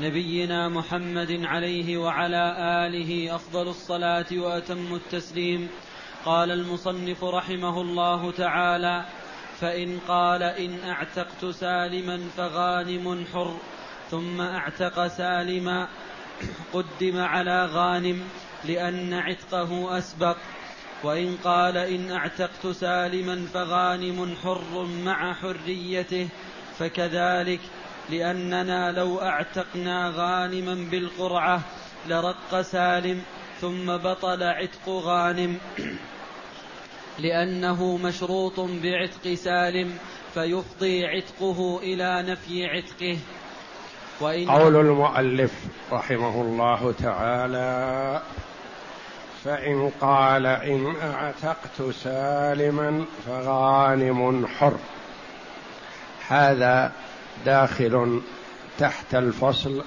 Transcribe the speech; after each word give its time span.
نبينا 0.00 0.68
محمد 0.68 1.40
عليه 1.44 1.98
وعلى 1.98 2.56
آله 2.86 3.34
أفضل 3.34 3.68
الصلاة 3.68 4.26
وأتم 4.32 4.94
التسليم. 4.94 5.68
قال 6.24 6.50
المصنف 6.50 7.24
رحمه 7.24 7.80
الله 7.80 8.30
تعالى 8.30 9.04
فإن 9.60 9.98
قال 10.08 10.42
إن 10.42 10.78
أعتقت 10.88 11.46
سالما 11.46 12.20
فغانم 12.36 13.24
حر 13.32 13.56
ثم 14.10 14.40
أعتق 14.40 15.06
سالما 15.06 15.88
قدم 16.74 17.20
على 17.20 17.66
غانم 17.66 18.22
لأن 18.64 19.14
عتقه 19.14 19.98
أسبق. 19.98 20.36
وإن 21.02 21.36
قال 21.44 21.76
إن 21.76 22.10
أعتقت 22.10 22.66
سالما 22.66 23.46
فغانم 23.54 24.34
حر 24.42 24.86
مع 25.04 25.34
حريته 25.34 26.28
فكذلك 26.78 27.60
لأننا 28.10 28.92
لو 28.92 29.22
أعتقنا 29.22 30.12
غانما 30.16 30.88
بالقرعة 30.90 31.60
لرق 32.08 32.60
سالم 32.60 33.22
ثم 33.60 33.96
بطل 33.96 34.42
عتق 34.42 34.88
غانم. 34.88 35.58
لأنه 37.18 37.96
مشروط 37.96 38.60
بعتق 38.60 39.34
سالم 39.34 39.98
فيفضي 40.34 41.06
عتقه 41.06 41.80
إلى 41.82 42.22
نفي 42.22 42.66
عتقه. 42.66 43.18
وإن 44.20 44.50
قول 44.50 44.76
المؤلف 44.76 45.52
رحمه 45.92 46.42
الله 46.42 46.92
تعالى 46.92 48.22
فإن 49.44 49.90
قال 50.00 50.46
إن 50.46 50.96
أعتقت 50.96 51.90
سالما 51.90 53.04
فغانم 53.26 54.46
حر. 54.46 54.78
هذا 56.28 56.92
داخل 57.46 58.20
تحت 58.78 59.14
الفصل 59.14 59.82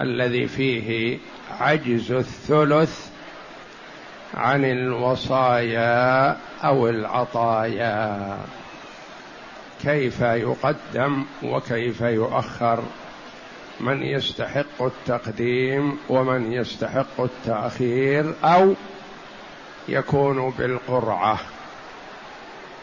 الذي 0.00 0.46
فيه 0.46 1.18
عجز 1.60 2.12
الثلث 2.12 3.08
عن 4.34 4.64
الوصايا 4.64 6.36
أو 6.64 6.88
العطايا. 6.88 8.38
كيف 9.82 10.20
يقدم 10.20 11.24
وكيف 11.42 12.00
يؤخر؟ 12.00 12.82
من 13.80 14.02
يستحق 14.02 14.82
التقديم 14.82 15.98
ومن 16.08 16.52
يستحق 16.52 17.20
التأخير 17.20 18.34
أو 18.44 18.74
يكون 19.88 20.50
بالقرعة. 20.58 21.38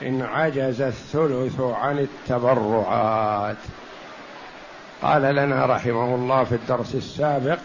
إن 0.08 0.22
عجز 0.22 0.82
الثلث 0.82 1.60
عن 1.60 2.00
التبرعات. 2.00 3.58
قال 5.02 5.22
لنا 5.22 5.66
رحمه 5.66 6.16
الله 6.16 6.44
في 6.44 6.56
الدرس 6.56 6.96
السابق 6.96 7.58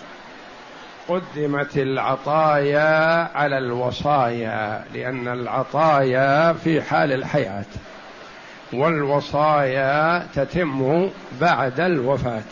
قدمت 1.08 1.78
العطايا 1.78 3.28
على 3.34 3.58
الوصايا 3.58 4.84
لأن 4.94 5.28
العطايا 5.28 6.52
في 6.52 6.82
حال 6.82 7.12
الحياة 7.12 7.64
والوصايا 8.72 10.26
تتم 10.34 11.10
بعد 11.40 11.80
الوفاة 11.80 12.42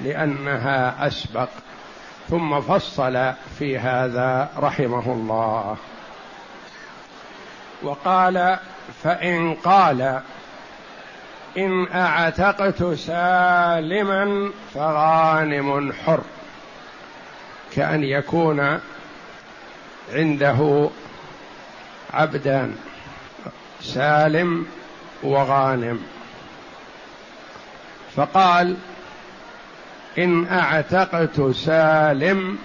لأنها 0.00 1.06
أسبق 1.06 1.48
ثم 2.28 2.60
فصل 2.60 3.32
في 3.58 3.78
هذا 3.78 4.48
رحمه 4.58 5.12
الله. 5.12 5.76
وقال 7.82 8.58
فإن 9.02 9.54
قال 9.54 10.20
إن 11.56 11.86
أعتقت 11.94 12.82
سالما 12.82 14.50
فغانم 14.74 15.92
حر 15.92 16.20
كأن 17.72 18.04
يكون 18.04 18.80
عنده 20.12 20.90
عبدان 22.14 22.76
سالم 23.80 24.66
وغانم. 25.22 26.02
فقال 28.16 28.76
إن 30.18 30.46
أعتقت 30.46 31.40
سالم 31.40 32.58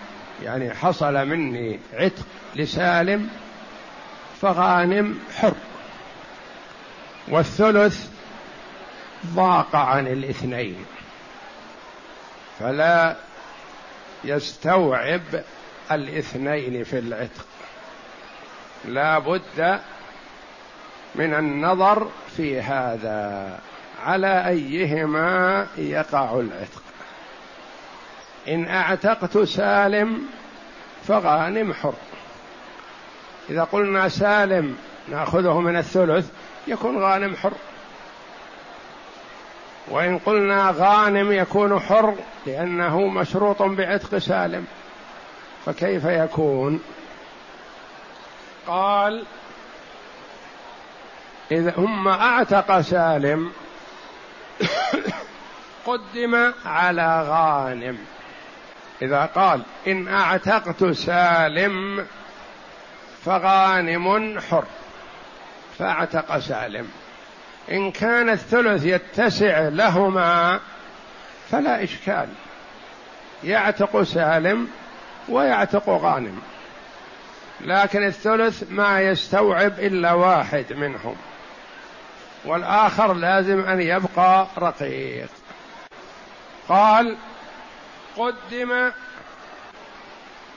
يعني 0.43 0.73
حصل 0.73 1.27
مني 1.27 1.79
عتق 1.93 2.25
لسالم 2.55 3.29
فغانم 4.43 5.19
حر. 5.35 5.53
والثلث 7.27 8.07
ضاق 9.25 9.75
عن 9.75 10.07
الاثنين. 10.07 10.85
فلا 12.59 13.15
يستوعب 14.23 15.21
الاثنين 15.91 16.83
في 16.83 16.99
العتق. 16.99 17.45
لا 18.85 19.19
بد 19.19 19.79
من 21.15 21.33
النظر 21.33 22.09
في 22.37 22.61
هذا 22.61 23.59
على 24.03 24.47
أيهما 24.47 25.67
يقع 25.77 26.39
العتق. 26.39 26.83
إن 28.47 28.67
أعتقت 28.67 29.37
سالم 29.37 30.25
فغانم 31.07 31.73
حر. 31.73 31.93
إذا 33.49 33.63
قلنا 33.63 34.09
سالم 34.09 34.77
نأخذه 35.07 35.59
من 35.59 35.77
الثلث 35.77 36.29
يكون 36.67 37.03
غانم 37.03 37.35
حر. 37.35 37.53
وإن 39.87 40.19
قلنا 40.19 40.73
غانم 40.77 41.31
يكون 41.31 41.79
حر 41.79 42.15
لأنه 42.45 43.07
مشروط 43.07 43.61
بعتق 43.61 44.17
سالم. 44.17 44.65
فكيف 45.65 46.05
يكون؟ 46.05 46.79
قال 48.67 49.25
إذا 51.51 51.71
ثم 51.71 52.07
أعتق 52.07 52.81
سالم 52.81 53.51
قدم 55.85 56.53
على 56.65 57.23
غانم. 57.27 57.97
إذا 59.01 59.25
قال 59.25 59.61
إن 59.87 60.07
أعتقت 60.07 60.85
سالم 60.85 62.05
فغانم 63.25 64.39
حر 64.39 64.65
فاعتق 65.79 66.37
سالم. 66.39 66.91
إن 67.71 67.91
كان 67.91 68.29
الثلث 68.29 68.85
يتسع 68.85 69.59
لهما 69.59 70.59
فلا 71.51 71.83
إشكال. 71.83 72.27
يعتق 73.43 74.01
سالم 74.01 74.67
ويعتق 75.29 75.89
غانم. 75.89 76.41
لكن 77.61 78.03
الثلث 78.03 78.63
ما 78.69 79.01
يستوعب 79.01 79.79
إلا 79.79 80.13
واحد 80.13 80.73
منهم. 80.73 81.15
والآخر 82.45 83.13
لازم 83.13 83.59
أن 83.65 83.81
يبقى 83.81 84.47
رقيق. 84.57 85.29
قال 86.69 87.17
قدم 88.17 88.91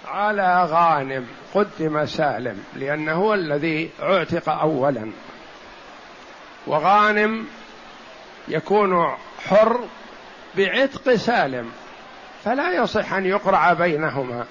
على 0.06 0.64
غانم 0.64 1.26
قدم 1.54 2.06
سالم 2.06 2.64
لأنه 2.76 3.12
هو 3.12 3.34
الذي 3.34 3.90
اعتق 4.02 4.48
أولا. 4.48 5.10
وغانم 6.66 7.46
يكون 8.48 9.16
حر 9.48 9.80
بعتق 10.56 11.14
سالم 11.14 11.72
فلا 12.44 12.72
يصح 12.72 13.12
أن 13.12 13.26
يقرع 13.26 13.72
بينهما. 13.72 14.46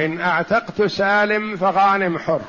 إن 0.00 0.20
أعتقت 0.20 0.82
سالم 0.82 1.56
فغانم 1.56 2.18
حر 2.18 2.40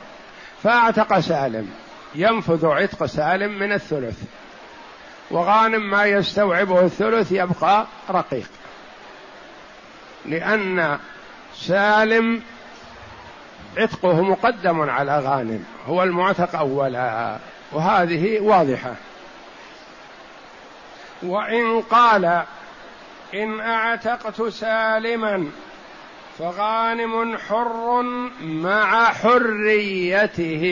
فأعتق 0.63 1.19
سالم 1.19 1.69
ينفذ 2.15 2.65
عتق 2.65 3.05
سالم 3.05 3.59
من 3.59 3.71
الثلث. 3.71 4.23
وغانم 5.31 5.89
ما 5.89 6.05
يستوعبه 6.05 6.81
الثلث 6.81 7.31
يبقى 7.31 7.85
رقيق 8.09 8.49
لأن 10.25 10.99
سالم 11.59 12.41
عتقه 13.77 14.21
مقدم 14.21 14.89
على 14.89 15.19
غانم 15.19 15.65
هو 15.87 16.03
المعتق 16.03 16.55
أولا 16.55 17.37
وهذه 17.71 18.39
واضحة. 18.39 18.95
وإن 21.23 21.81
قال 21.81 22.43
إن 23.33 23.59
أعتقت 23.59 24.41
سالما 24.41 25.45
فغانم 26.39 27.37
حر 27.37 28.01
مع 28.41 29.13
حريته. 29.13 30.63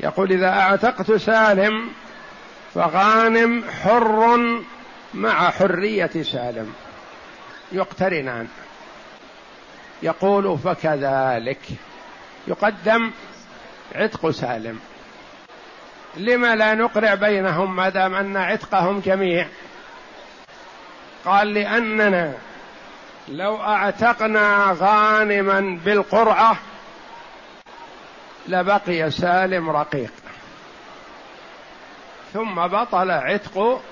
يقول 0.00 0.32
إذا 0.32 0.48
أعتقت 0.48 1.12
سالم 1.12 1.88
فغانم 2.74 3.64
حر 3.82 4.40
مع 5.14 5.50
حرية 5.50 6.22
سالم. 6.22 6.72
يقترنان 7.72 8.48
يقول 10.02 10.58
فكذلك. 10.58 11.60
يقدم 12.48 13.10
عتق 13.94 14.30
سالم. 14.30 14.80
لما 16.16 16.54
لا 16.54 16.74
نقرع 16.74 17.14
بينهم 17.14 17.76
ما 17.76 17.88
دام 17.88 18.14
أن 18.14 18.36
عتقهم 18.36 19.00
جميع؟ 19.00 19.46
قال 21.24 21.54
لأننا 21.54 22.34
لو 23.28 23.62
أعتقنا 23.62 24.76
غانما 24.80 25.80
بالقرعة 25.84 26.56
لبقي 28.48 29.10
سالم 29.10 29.70
رقيق. 29.70 30.12
ثم 32.32 32.54
بطل 32.54 33.10
عتق 33.10 33.82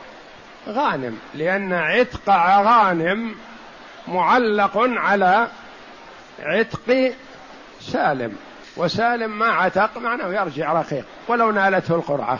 غانم 0.69 1.19
لأن 1.34 1.72
عتق 1.72 2.29
غانم 2.61 3.34
معلق 4.08 4.73
على 4.76 5.49
عتق 6.43 7.12
سالم. 7.81 8.37
وسالم 8.76 9.38
ما 9.38 9.47
عتق 9.47 9.99
معناه 9.99 10.29
يرجع 10.29 10.73
رقيق 10.73 11.05
ولو 11.29 11.50
نالته 11.50 11.94
القرعة. 11.94 12.38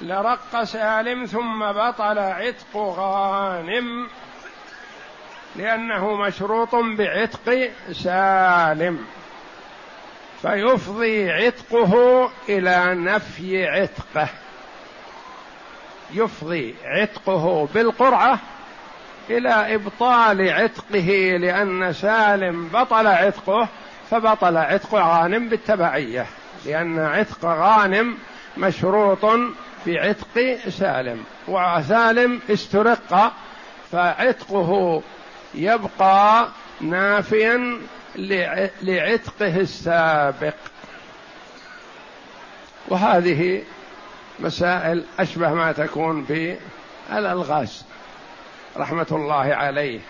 لرق 0.00 0.64
سالم 0.64 1.24
ثم 1.24 1.72
بطل 1.72 2.18
عتق 2.18 2.76
غانم 2.76 4.08
لأنه 5.56 6.14
مشروط 6.14 6.74
بعتق 6.74 7.70
سالم. 7.92 9.06
فيفضي 10.42 11.30
عتقه 11.30 12.24
إلى 12.48 12.94
نفي 12.94 13.66
عتقه. 13.66 14.28
يفضي 16.14 16.74
عتقه 16.84 17.68
بالقرعة 17.74 18.38
إلى 19.30 19.74
إبطال 19.74 20.50
عتقه 20.50 21.36
لأن 21.40 21.92
سالم 21.92 22.68
بطل 22.68 23.06
عتقه 23.06 23.68
فبطل 24.10 24.56
عتق 24.56 24.94
غانم 24.94 25.48
بالتبعية 25.48 26.26
لأن 26.66 26.98
عتق 26.98 27.44
غانم 27.44 28.18
مشروط 28.56 29.24
بعتق 29.86 30.58
سالم 30.68 31.24
وسالم 31.48 32.40
استرق 32.50 33.32
فعتقه 33.92 35.02
يبقى 35.54 36.48
نافيا 36.80 37.78
لعتقه 38.82 39.56
السابق. 39.56 40.54
وهذه 42.88 43.62
مسائل 44.40 45.04
أشبه 45.18 45.54
ما 45.54 45.72
تكون 45.72 46.24
بالالغاز 47.10 47.84
رحمة 48.76 49.06
الله 49.12 49.54
عليه. 49.54 50.00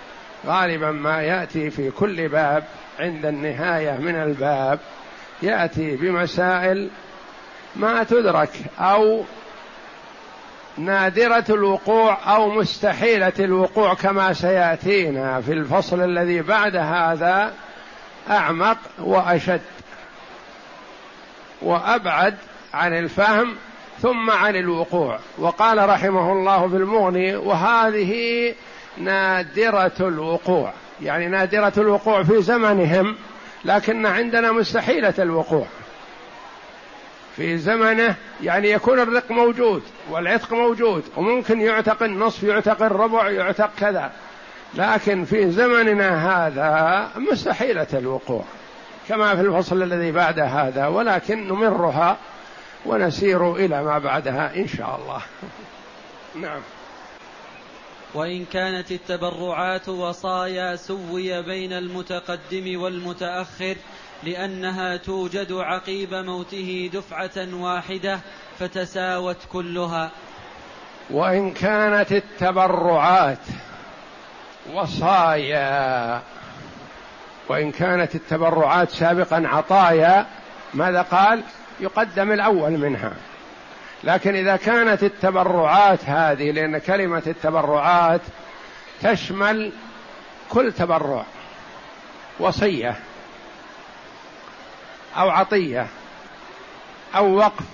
غالبا 0.47 0.91
ما 0.91 1.23
يأتي 1.23 1.71
في 1.71 1.91
كل 1.91 2.29
باب 2.29 2.65
عند 3.01 3.27
النهاية 3.27 3.99
من 3.99 4.15
الباب. 4.15 4.79
يأتي 5.43 5.97
بمسائل 5.97 6.91
ما 7.77 8.03
تدرك 8.03 8.51
أو 8.79 9.25
نادرة 10.79 11.45
الوقوع 11.51 12.35
أو 12.35 12.51
مستحيلة 12.51 13.33
الوقوع 13.39 13.95
كما 13.95 14.33
سيأتينا 14.33 15.41
في 15.41 15.53
الفصل 15.53 16.05
الذي 16.05 16.43
بعد 16.43 16.77
هذا 16.77 17.53
أعمق 18.31 18.79
وأشد 18.99 19.61
وأبعد 21.63 22.37
عن 22.75 22.95
الفهم 22.95 23.57
ثم 24.03 24.31
عن 24.31 24.57
الوقوع. 24.57 25.19
وقال 25.39 25.89
رحمه 25.89 26.33
الله 26.33 26.69
في 26.69 26.77
المغني 26.77 27.37
وهذه 27.37 28.55
نادرة 28.99 29.93
الوقوع. 30.01 30.73
يعني 31.03 31.27
نادرة 31.29 31.73
الوقوع 31.79 32.23
في 32.23 32.43
زمنهم 32.43 33.17
لكن 33.65 34.07
عندنا 34.07 34.53
مستحيلة 34.53 35.15
الوقوع. 35.19 35.67
في 37.37 37.59
زمنه 37.59 38.15
يعني 38.43 38.71
يكون 38.71 39.01
الرق 39.01 39.31
موجود 39.31 39.83
والعتق 40.11 40.53
موجود 40.53 41.05
وممكن 41.17 41.61
يعتق 41.61 42.03
النصف 42.03 42.43
يعتق 42.43 42.83
الربع 42.83 43.31
يعتق 43.31 43.71
كذا. 43.81 44.13
لكن 44.75 45.25
في 45.25 45.51
زمننا 45.51 46.47
هذا 46.47 47.09
مستحيلة 47.17 47.87
الوقوع 47.95 48.45
كما 49.09 49.37
في 49.37 49.41
الفصل 49.41 49.83
الذي 49.83 50.13
بعد 50.13 50.39
هذا 50.39 50.87
ولكن 50.87 51.49
نمرها 51.49 52.17
ونسير 52.87 53.57
إلى 53.57 53.83
ما 53.83 53.99
بعدها 53.99 54.57
إن 54.57 54.69
شاء 54.69 55.01
الله. 55.03 55.23
نعم. 56.47 56.61
وإن 58.15 58.45
كانت 58.45 58.93
التبرعات 58.93 59.89
وصايا 59.89 60.77
سوي 60.77 61.43
بين 61.43 61.73
المتقدم 61.73 62.81
والمتأخر 62.81 63.77
لأنها 64.23 64.97
توجد 64.97 65.53
عقيب 65.53 66.15
موته 66.15 66.91
دفعة 66.93 67.55
واحدة 67.55 68.21
فتساوت 68.59 69.37
كلها. 69.53 70.11
وإن 71.11 71.51
كانت 71.51 72.13
التبرعات 72.13 73.39
وصايا 74.75 76.23
وإن 77.49 77.73
كانت 77.73 78.15
التبرعات 78.15 78.91
سابقا 78.91 79.43
عطايا 79.47 80.27
ماذا 80.75 81.03
قال؟ 81.03 81.43
يقدم 81.81 82.33
الأول 82.33 82.71
منها. 82.71 83.13
لكن 84.05 84.35
إذا 84.35 84.57
كانت 84.57 85.03
التبرعات 85.03 85.99
هذه 86.07 86.51
لأن 86.51 86.79
كلمة 86.79 87.23
التبرعات 87.27 88.21
تشمل 89.03 89.73
كل 90.51 90.73
تبرع 90.73 91.25
وصية 92.39 92.97
أو 95.17 95.31
عطية 95.31 95.87
أو 97.17 97.37
وقف 97.37 97.65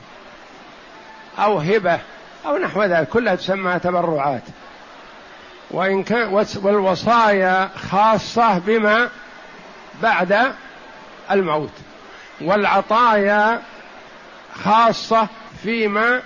أو 1.39 1.59
هبة 1.59 1.99
أو 2.47 2.57
نحو 2.57 2.83
ذلك 2.83 3.09
كلها 3.09 3.35
تسمى 3.35 3.79
تبرعات. 3.79 4.43
وإن 5.71 6.03
كان 6.03 6.45
والوصايا 6.63 7.71
خاصة 7.91 8.59
بما 8.59 9.11
بعد 10.03 10.53
الموت. 11.31 11.73
والعطايا 12.41 13.63
خاصة 14.65 15.29
فيما 15.63 16.23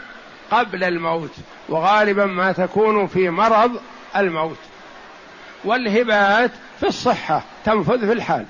قبل 0.50 0.84
الموت 0.84 1.30
وغالبا 1.68 2.26
ما 2.26 2.52
تكون 2.52 3.06
في 3.06 3.30
مرض 3.30 3.80
الموت. 4.16 4.58
والهبات 5.64 6.50
في 6.80 6.86
الصحة 6.86 7.42
تنفذ 7.64 8.06
في 8.06 8.12
الحال. 8.12 8.46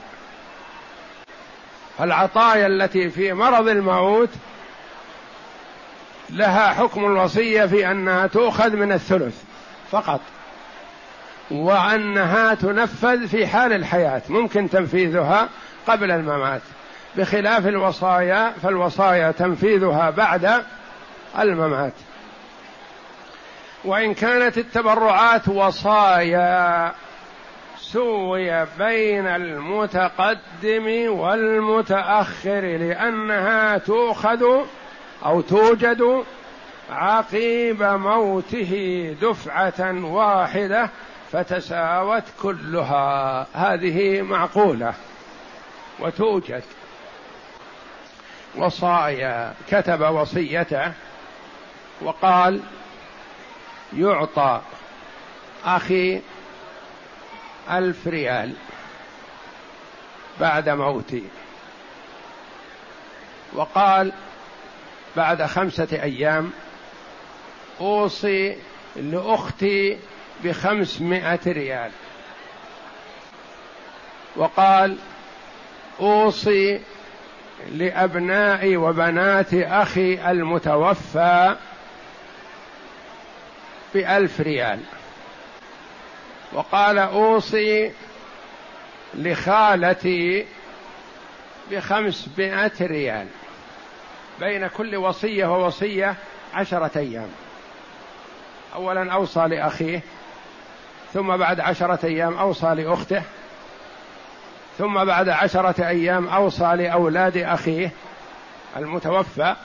العطايا 2.01 2.67
التي 2.67 3.11
في 3.11 3.33
مرض 3.33 3.69
الموت 3.69 4.31
لها 6.31 6.69
حكم 6.75 7.05
الوصية 7.05 7.67
في 7.67 7.91
أنها 7.91 8.27
تؤخذ 8.27 8.77
من 8.77 8.93
الثلث 8.93 9.43
فقط 9.91 10.21
وأنها 11.51 12.55
تنفذ 12.55 13.29
في 13.29 13.47
حال 13.47 13.73
الحياة 13.73 14.23
ممكن 14.29 14.71
تنفيذها 14.71 15.49
قبل 15.87 16.11
الممات. 16.11 16.63
بخلاف 17.17 17.67
الوصايا 17.67 18.53
فالوصايا 18.63 19.31
تنفيذها 19.31 20.11
بعد 20.11 20.65
الممات. 21.39 21.93
وإن 23.85 24.15
كانت 24.15 24.59
التبرعات 24.59 25.49
وصايا 25.49 26.93
سوي 27.79 28.65
بين 28.65 29.27
المتقدم 29.27 31.11
والمتأخر 31.19 32.61
لأنها 32.61 33.79
تؤخذ 33.79 34.45
أو 35.25 35.41
توجد 35.41 36.25
عقيب 36.91 37.83
موته 37.83 39.17
دفعة 39.23 40.05
واحدة 40.05 40.91
فتساوت 41.33 42.25
كلها. 42.43 43.47
هذه 43.55 44.23
معقولة 44.23 44.95
وتوجد. 46.01 46.63
وصايا 48.57 49.55
كتب 49.69 50.01
وصيته 50.01 50.93
وقال 52.01 52.61
يعطى 53.97 54.61
أخي 55.65 56.21
ألف 57.71 58.07
ريال 58.07 58.53
بعد 60.41 60.69
موتي. 60.69 61.25
وقال 63.53 64.13
بعد 65.17 65.43
خمسة 65.43 65.89
أيام 65.93 66.51
أوصي 67.81 68.57
لأختي 68.97 69.99
بخمسمائة 70.45 71.41
ريال. 71.47 71.91
وقال 74.37 74.97
أوصي 76.01 76.81
لأبناء 77.69 78.77
وبنات 78.77 79.55
أخي 79.55 80.31
المتوفى 80.31 81.57
بألف 83.95 84.41
ريال. 84.41 84.81
وقال 86.53 86.99
أوصي 86.99 87.93
لخالتي 89.15 90.47
بخمسمائة 91.71 92.73
ريال 92.81 93.27
بين 94.41 94.67
كل 94.67 94.97
وصية 94.97 95.47
ووصية 95.47 96.15
عشرة 96.55 96.91
أيام. 96.97 97.29
أولا 98.75 99.13
أوصى 99.13 99.41
لأخيه 99.41 100.01
ثم 101.13 101.37
بعد 101.37 101.61
عشرة 101.61 102.07
أيام 102.07 102.39
أوصى 102.39 102.67
لأخته 102.67 103.23
ثم 104.79 105.05
بعد 105.05 105.29
عشرة 105.29 105.89
أيام 105.89 106.29
أوصى 106.29 106.65
لأولاد 106.65 107.37
أخيه 107.37 107.91
المتوفى 108.77 109.57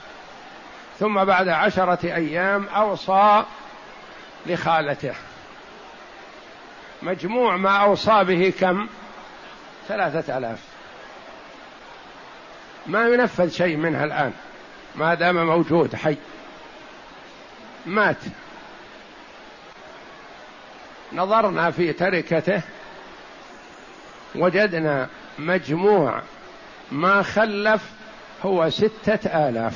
ثم 0.98 1.24
بعد 1.24 1.48
عشرة 1.48 1.98
أيام 2.04 2.66
أوصى 2.68 3.44
لخالته. 4.46 5.14
مجموع 7.02 7.56
ما 7.56 7.76
أوصى 7.76 8.24
به 8.24 8.52
كم؟ 8.60 8.86
ثلاثة 9.88 10.38
آلاف. 10.38 10.58
ما 12.86 13.08
ينفذ 13.08 13.50
شيء 13.50 13.76
منها 13.76 14.04
الآن 14.04 14.32
ما 14.94 15.14
دام 15.14 15.46
موجود 15.46 15.96
حي. 15.96 16.16
مات. 17.86 18.16
نظرنا 21.12 21.70
في 21.70 21.92
تركته 21.92 22.62
وجدنا 24.36 25.08
مجموع 25.38 26.22
ما 26.92 27.22
خلف 27.22 27.82
هو 28.44 28.70
ستة 28.70 29.48
آلاف. 29.48 29.74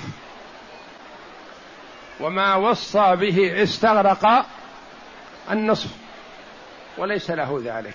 وما 2.21 2.55
وصى 2.55 3.17
به 3.17 3.63
استغرق 3.63 4.47
النصف 5.51 5.91
وليس 6.99 7.31
له 7.31 7.63
ذلك. 7.65 7.95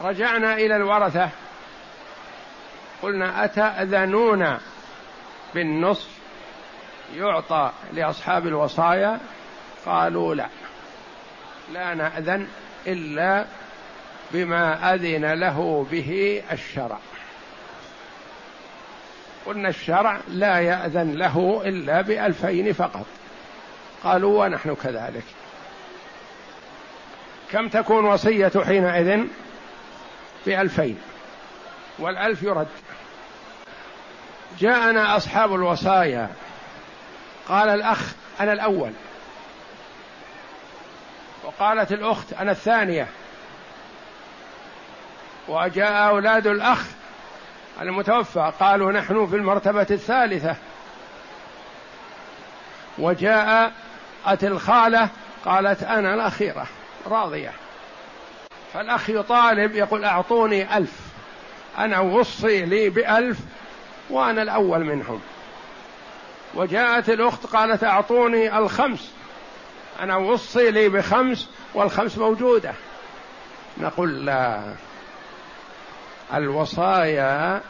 رجعنا 0.00 0.54
إلى 0.54 0.76
الورثة. 0.76 1.28
قلنا 3.02 3.44
أتأذنون 3.44 4.58
بالنصف؟ 5.54 6.08
يعطى 7.16 7.72
لأصحاب 7.92 8.46
الوصايا؟ 8.46 9.20
قالوا 9.86 10.34
لا 10.34 10.48
لا 11.72 11.94
نأذن 11.94 12.48
إلا 12.86 13.44
بما 14.34 14.94
أذن 14.94 15.32
له 15.32 15.86
به 15.90 16.42
الشرع. 16.52 16.98
قلنا 19.46 19.68
الشرع 19.68 20.20
لا 20.28 20.58
يأذن 20.58 21.12
له 21.12 21.62
إلا 21.64 22.00
بألفين 22.00 22.72
فقط. 22.72 23.06
قالوا 24.04 24.44
ونحن 24.44 24.74
كذلك. 24.74 25.24
كم 27.52 27.68
تكون 27.68 28.04
وصية 28.04 28.52
حينئذ؟ 28.66 29.24
بألفين. 30.46 30.98
والألف 31.98 32.42
يرد. 32.42 32.68
جاءنا 34.58 35.16
أصحاب 35.16 35.54
الوصايا. 35.54 36.30
قال 37.48 37.68
الأخ 37.68 38.14
أنا 38.40 38.52
الأول. 38.52 38.92
وقالت 41.44 41.92
الأخت 41.92 42.32
أنا 42.32 42.52
الثانية. 42.52 43.08
وجاء 45.48 46.08
أولاد 46.08 46.46
الأخ 46.46 46.84
المتوفى 47.80 48.52
قالوا 48.60 48.92
نحن 48.92 49.26
في 49.26 49.36
المرتبة 49.36 49.86
الثالثة. 49.90 50.56
وجاءت 52.98 53.72
الخالة 54.42 55.08
قالت 55.44 55.82
أنا 55.82 56.14
الأخيرة 56.14 56.66
راضية. 57.06 57.52
فالأخ 58.74 59.10
يطالب 59.10 59.74
يقول 59.74 60.04
أعطوني 60.04 60.76
ألف. 60.76 60.92
أنا 61.78 62.00
وصي 62.00 62.64
لي 62.64 62.90
بألف 62.90 63.38
وأنا 64.10 64.42
الأول 64.42 64.84
منهم. 64.84 65.20
وجاءت 66.54 67.10
الأخت 67.10 67.46
قالت 67.46 67.84
أعطوني 67.84 68.58
الخمس. 68.58 69.12
أنا 70.00 70.16
وصي 70.16 70.70
لي 70.70 70.88
بخمس 70.88 71.48
والخمس 71.74 72.18
موجودة. 72.18 72.72
نقول 73.78 74.26
لا. 74.26 74.60
الوصايا 76.34 77.60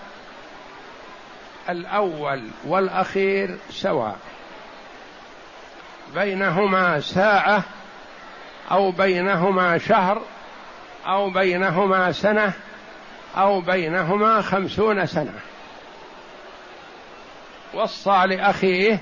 الأول 1.68 2.48
والأخير 2.66 3.58
سواء. 3.70 4.16
بينهما 6.14 7.00
ساعة 7.00 7.62
أو 8.70 8.90
بينهما 8.90 9.78
شهر 9.78 10.22
أو 11.06 11.30
بينهما 11.30 12.12
سنة 12.12 12.52
أو 13.36 13.60
بينهما 13.60 14.42
خمسون 14.42 15.06
سنة. 15.06 15.40
وصى 17.74 18.22
لأخيه 18.26 18.98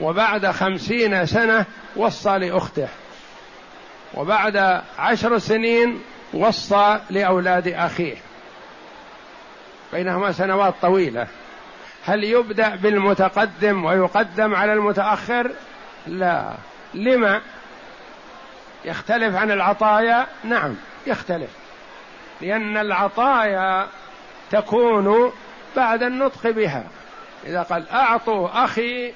وبعد 0.00 0.46
خمسين 0.46 1.26
سنة 1.26 1.64
وصى 1.96 2.38
لأخته. 2.38 2.88
وبعد 4.14 4.82
عشر 4.98 5.38
سنين 5.38 6.00
وصى 6.34 7.00
لأولاد 7.10 7.68
أخيه. 7.68 8.16
بينهما 9.92 10.32
سنوات 10.32 10.74
طويلة. 10.82 11.26
هل 12.04 12.24
يبدأ 12.24 12.76
بالمتقدم 12.76 13.84
ويقدم 13.84 14.54
على 14.54 14.72
المتأخر؟ 14.72 15.50
لا. 16.06 16.52
لما؟ 16.94 17.40
يختلف 18.84 19.36
عن 19.36 19.50
العطايا؟ 19.50 20.26
نعم 20.44 20.74
يختلف. 21.06 21.50
لأن 22.40 22.76
العطايا 22.76 23.86
تكون 24.50 25.32
بعد 25.76 26.02
النطق 26.02 26.50
بها. 26.50 26.84
إذا 27.46 27.62
قال 27.62 27.88
أعطوا 27.88 28.64
أخي 28.64 29.12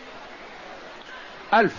ألف 1.55 1.75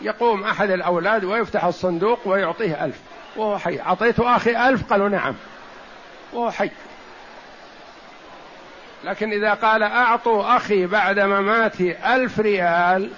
يقوم 0.00 0.44
أحد 0.44 0.70
الأولاد 0.70 1.24
ويفتح 1.24 1.64
الصندوق 1.64 2.20
ويعطيه 2.24 2.84
ألف. 2.84 3.00
وهو 3.36 3.58
حي. 3.58 3.80
أعطيت 3.80 4.20
أخي 4.20 4.68
ألف؟ 4.68 4.92
قالوا 4.92 5.08
نعم. 5.08 5.34
وهو 6.32 6.50
حي. 6.50 6.70
لكن 9.04 9.32
إذا 9.32 9.54
قال 9.54 9.82
أعطوا 9.82 10.56
أخي 10.56 10.86
بعد 10.86 11.18
مماتي 11.18 12.14
ألف 12.14 12.40
ريال 12.40 13.10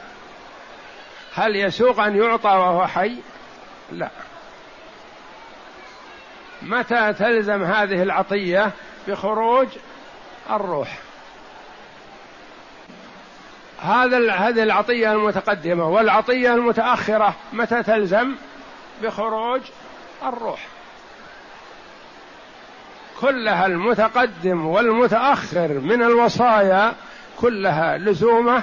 هل 1.34 1.56
يسوق 1.56 2.00
أن 2.00 2.16
يعطى 2.16 2.48
وهو 2.48 2.86
حي؟ 2.86 3.16
لا. 3.92 4.10
متى 6.62 7.12
تلزم 7.12 7.64
هذه 7.64 8.02
العطية 8.02 8.70
بخروج 9.08 9.68
الروح؟ 10.50 10.98
هذا 13.82 14.32
هذه 14.32 14.62
العطية 14.62 15.12
المتقدمة 15.12 15.88
والعطية 15.88 16.54
المتأخرة 16.54 17.34
متى 17.52 17.82
تلزم 17.82 18.34
بخروج 19.02 19.60
الروح؟ 20.22 20.66
كلها 23.21 23.66
المتقدم 23.66 24.66
والمتأخر 24.66 25.68
من 25.68 26.02
الوصايا 26.02 26.92
كلها 27.40 27.99
لزومة 27.99 28.62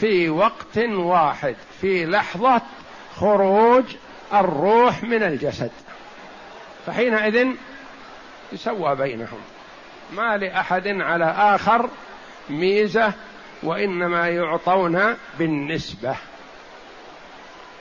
في 0.00 0.28
وقت 0.28 0.78
واحد 0.88 1.56
في 1.80 2.06
لحظة 2.06 2.60
خروج 3.16 3.84
الروح 4.34 5.02
من 5.02 5.22
الجسد. 5.22 5.70
فحينئذ 6.86 7.48
يسوى 8.52 8.96
بينهم. 8.96 9.40
ما 10.12 10.36
لأحد 10.36 10.86
على 10.86 11.24
آخر 11.24 11.90
ميزة 12.50 13.12
وإنما 13.62 14.28
يعطون 14.28 15.16
بالنسبة. 15.38 16.14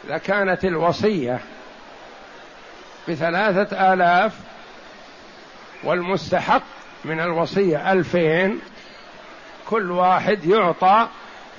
إذا 0.08 0.18
كانت 0.18 0.66
الوصية 0.66 1.39
بثلاثة 3.08 3.94
آلاف 3.94 4.34
والمستحق 5.84 6.62
من 7.05 7.19
الوصية 7.19 7.91
ألفين 7.91 8.60
كل 9.69 9.91
واحد 9.91 10.46
يعطى 10.46 11.07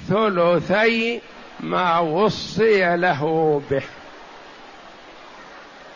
ثلثي 0.09 1.21
ما 1.61 1.99
وصي 1.99 2.97
له 2.97 3.63
به. 3.71 3.83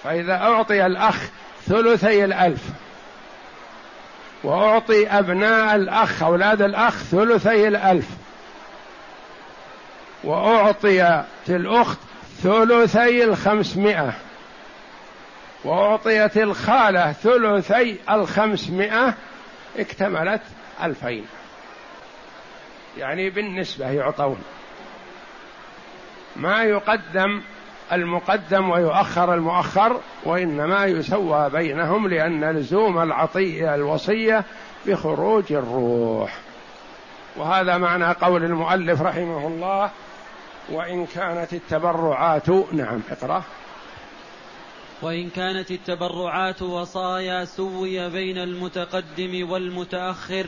فإذا 0.05 0.35
أعطي 0.35 0.87
الأخ 0.87 1.17
ثلثي 1.67 2.25
الألف 2.25 2.63
وأعطي 4.45 5.09
أبناء 5.09 5.75
الأخ 5.75 6.23
أولاد 6.23 6.63
الأخ 6.63 6.97
ثلثي 6.97 7.69
الألف 7.69 8.07
وأعطيت 10.25 11.25
الأخت 11.49 11.99
ثلثي 12.43 13.25
الخمسمائة. 13.25 14.13
وأعطيت 15.65 16.37
الخالة 16.37 17.13
ثلثي 17.13 17.97
الخمسمائة 18.11 19.15
اكتملت 19.79 20.43
ألفين. 20.83 21.27
يعني 22.99 23.31
بالنسبة 23.31 23.91
يعطون. 23.91 24.39
ما 26.37 26.63
يقدم 26.63 27.43
المقدم 27.93 28.71
ويؤخر 28.71 29.35
المؤخر 29.35 30.01
وإنما 30.25 30.85
يسوى 30.85 31.51
بينهم 31.51 32.09
لأن 32.09 32.51
لزوم 32.51 33.03
العطية 33.03 33.75
الوصية 33.75 34.45
بخروج 34.87 35.53
الروح. 35.53 36.39
وهذا 37.37 37.77
معنى 37.77 38.13
قول 38.13 38.45
المؤلف 38.45 39.03
رحمه 39.03 39.47
الله 39.47 39.91
وإن 40.69 41.07
كانت 41.07 41.53
التبرعات 41.53 42.49
نعم 42.73 43.01
اقرأ. 43.11 43.43
وإن 45.03 45.31
كانت 45.31 45.71
التبرعات 45.71 46.63
وصايا 46.63 47.45
سوي 47.45 48.11
بين 48.11 48.39
المتقدم 48.39 49.51
والمتأخر 49.51 50.47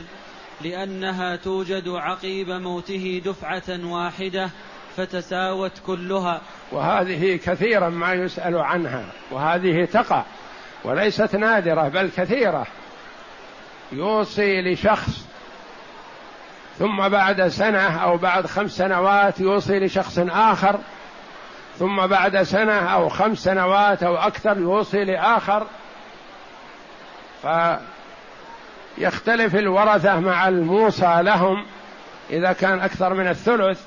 لأنها 0.61 1.35
توجد 1.35 1.89
عقيب 1.89 2.49
موته 2.49 3.21
دفعة 3.25 3.85
واحدة 3.85 4.49
فتساوت 4.97 5.71
كلها. 5.85 6.41
وهذه 6.71 7.35
كثيرا 7.35 7.89
ما 7.89 8.13
يسأل 8.13 8.57
عنها 8.57 9.05
وهذه 9.31 9.85
تقع 9.85 10.23
وليست 10.83 11.35
نادرة 11.35 11.87
بل 11.87 12.09
كثيرة. 12.17 12.67
يوصي 13.91 14.61
لشخص 14.61 15.25
ثم 16.79 17.09
بعد 17.09 17.47
سنة 17.47 18.03
أو 18.03 18.17
بعد 18.17 18.45
خمس 18.45 18.71
سنوات 18.71 19.39
يوصي 19.39 19.79
لشخص 19.79 20.19
آخر 20.19 20.79
ثم 21.79 22.07
بعد 22.07 22.43
سنة 22.43 22.93
أو 22.93 23.09
خمس 23.09 23.37
سنوات 23.37 24.03
أو 24.03 24.15
أكثر 24.15 24.57
يوصي 24.57 25.03
لآخر. 25.03 25.67
فيختلف 28.97 29.55
الورثة 29.55 30.19
مع 30.19 30.47
الموصى 30.47 31.19
لهم. 31.21 31.65
إذا 32.29 32.53
كان 32.53 32.79
أكثر 32.79 33.13
من 33.13 33.27
الثلث 33.27 33.81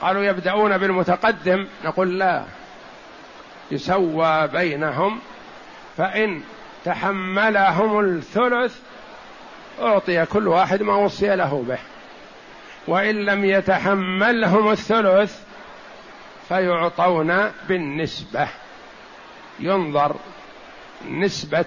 قالوا 0.00 0.24
يبدأون 0.24 0.78
بالمتقدم. 0.78 1.66
نقول 1.84 2.18
لا 2.18 2.44
يسوى 3.70 4.48
بينهم. 4.48 5.20
فإن 5.96 6.42
تحملهم 6.84 8.00
الثلث 8.00 8.78
أعطي 9.82 10.26
كل 10.26 10.48
واحد 10.48 10.82
ما 10.82 10.96
وصي 10.96 11.36
له 11.36 11.64
به. 11.68 11.78
وإن 12.88 13.14
لم 13.14 13.44
يتحملهم 13.44 14.70
الثلث 14.70 15.45
فيعطون 16.48 17.52
بالنسبة. 17.68 18.48
ينظر 19.60 20.16
نسبة 21.08 21.64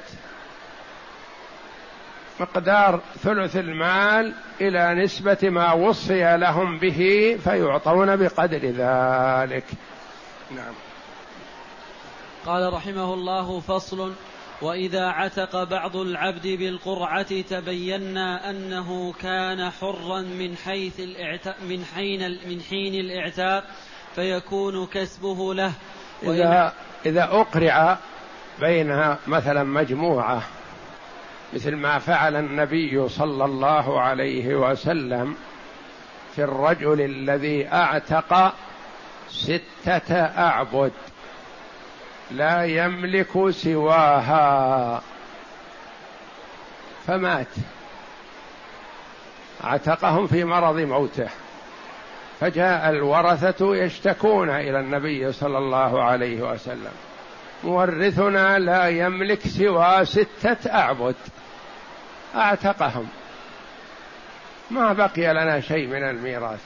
مقدار 2.39 3.01
ثلث 3.19 3.55
المال 3.55 4.33
إلى 4.61 5.03
نسبة 5.03 5.37
ما 5.43 5.73
وصي 5.73 6.37
لهم 6.37 6.77
به 6.77 7.39
فيعطون 7.43 8.15
بقدر 8.15 8.65
ذلك. 8.65 9.65
نعم. 10.51 10.73
قال 12.45 12.73
رحمه 12.73 13.13
الله 13.13 13.59
فصل 13.59 14.13
وإذا 14.61 15.05
عتق 15.05 15.63
بعض 15.63 15.95
العبد 15.95 16.47
بالقرعة 16.47 17.41
تبينا 17.41 18.49
أنه 18.49 19.13
كان 19.13 19.69
حرا 19.69 20.21
من 20.21 20.57
حيث 20.57 20.99
من 21.69 21.85
حين 21.95 22.39
من 22.49 22.61
حين 22.61 22.93
الإعتاق 22.93 23.63
فيكون 24.15 24.85
كسبه 24.85 25.53
له. 25.53 25.73
إذا 26.23 26.73
إذا 27.05 27.23
أقرع 27.23 27.97
بين 28.59 29.15
مثلا 29.27 29.63
مجموعة 29.63 30.41
مثل 31.53 31.75
ما 31.75 31.99
فعل 31.99 32.35
النبي 32.35 33.09
صلى 33.09 33.45
الله 33.45 34.01
عليه 34.01 34.55
وسلم 34.55 35.35
في 36.35 36.43
الرجل 36.43 37.01
الذي 37.01 37.67
أعتق 37.67 38.53
ستة 39.29 40.15
أعبد 40.15 40.91
لا 42.31 42.65
يملك 42.65 43.49
سواها. 43.49 45.01
فمات. 47.07 47.47
أعتقهم 49.63 50.27
في 50.27 50.43
مرض 50.43 50.79
موته. 50.79 51.29
فجاء 52.39 52.89
الورثة 52.89 53.75
يشتكون 53.75 54.49
إلى 54.49 54.79
النبي 54.79 55.31
صلى 55.31 55.57
الله 55.57 56.03
عليه 56.03 56.41
وسلم. 56.41 56.91
مورثنا 57.63 58.59
لا 58.59 58.87
يملك 58.87 59.47
سوى 59.47 60.05
ستة 60.05 60.73
أعبد. 60.73 61.15
أعتقهم. 62.35 63.07
ما 64.71 64.93
بقي 64.93 65.33
لنا 65.33 65.59
شيء 65.61 65.87
من 65.87 66.03
الميراث. 66.03 66.59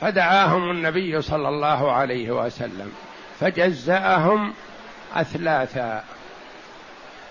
فدعاهم 0.00 0.70
النبي 0.70 1.22
صلى 1.22 1.48
الله 1.48 1.92
عليه 1.92 2.30
وسلم. 2.30 2.92
فجزأهم 3.40 4.54
أثلاثا. 5.14 6.04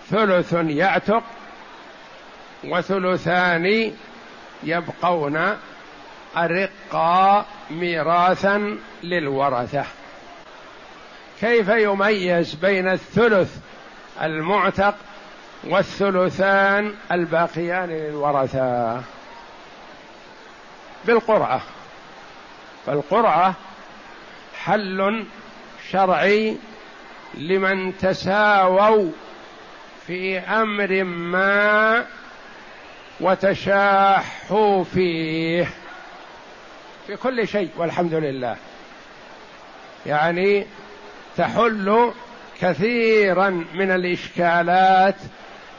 ثلث 0.10 0.54
يعتق 0.54 1.24
وثلثان 2.64 3.92
يبقون 4.64 5.58
أرقا 6.38 7.46
ميراثا 7.72 8.78
للورثة. 9.04 9.86
كيف 11.42 11.70
يميز 11.70 12.54
بين 12.54 12.88
الثلث 12.88 13.58
المعتق 14.22 14.96
والثلثان 15.64 16.94
الباقيان 17.12 17.90
للورثة؟ 17.90 19.02
بالقرعة. 21.06 21.62
فالقرعة 22.86 23.54
حل 24.64 25.26
شرعي 25.92 26.58
لمن 27.34 27.98
تساووا 27.98 29.12
في 30.08 30.40
أمر 30.40 31.04
ما 31.04 32.06
وتشاحوا 33.20 34.84
فيه. 34.84 35.68
في 37.08 37.16
كل 37.16 37.48
شيء 37.48 37.70
والحمد 37.78 38.14
لله. 38.14 38.56
يعني 40.06 40.66
تحل 41.38 42.12
كثيرا 42.62 43.50
من 43.74 43.92
الإشكالات 43.92 45.16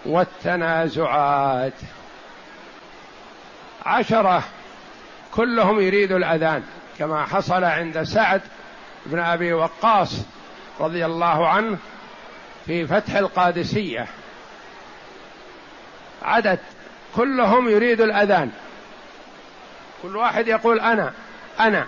والتنازعات. 0.07 1.73
عشرة 3.87 4.43
كلهم 5.35 5.81
يريد 5.81 6.12
الأذان 6.12 6.62
كما 6.99 7.25
حصل 7.25 7.65
عند 7.65 8.03
سعد 8.03 8.41
بن 9.07 9.19
أبي 9.19 9.53
وقاص 9.53 10.21
رضي 10.81 11.07
الله 11.07 11.49
عنه 11.49 11.79
في 12.67 12.87
فتح 12.87 13.15
القادسية. 13.15 14.07
عدد 16.23 16.59
كلهم 17.17 17.69
يريد 17.69 18.01
الأذان. 18.01 18.51
كل 20.02 20.16
واحد 20.16 20.48
يقول 20.48 20.80
أنا 20.80 21.12
أنا. 21.61 21.87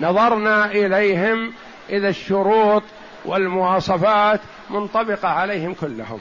نظرنا 0.00 0.66
إليهم 0.66 1.52
إذا 1.90 2.08
الشروط 2.08 2.82
والمواصفات 3.24 4.40
منطبقة 4.70 5.28
عليهم 5.28 5.74
كلهم. 5.74 6.20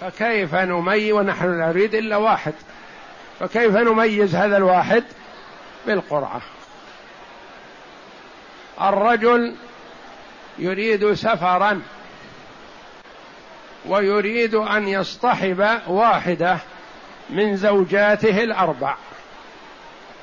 فكيف 0.00 0.54
نميز؟ 0.54 1.12
ونحن 1.12 1.58
لا 1.58 1.66
نريد 1.66 1.94
إلا 1.94 2.16
واحد. 2.16 2.54
فكيف 3.40 3.76
نميز 3.76 4.34
هذا 4.34 4.56
الواحد؟ 4.56 5.04
بالقرعة. 5.86 6.40
الرجل 8.80 9.54
يريد 10.58 11.14
سفرا 11.14 11.82
ويريد 13.86 14.54
أن 14.54 14.88
يصطحب 14.88 15.80
واحدة 15.86 16.58
من 17.30 17.56
زوجاته 17.56 18.44
الأربع 18.44 18.94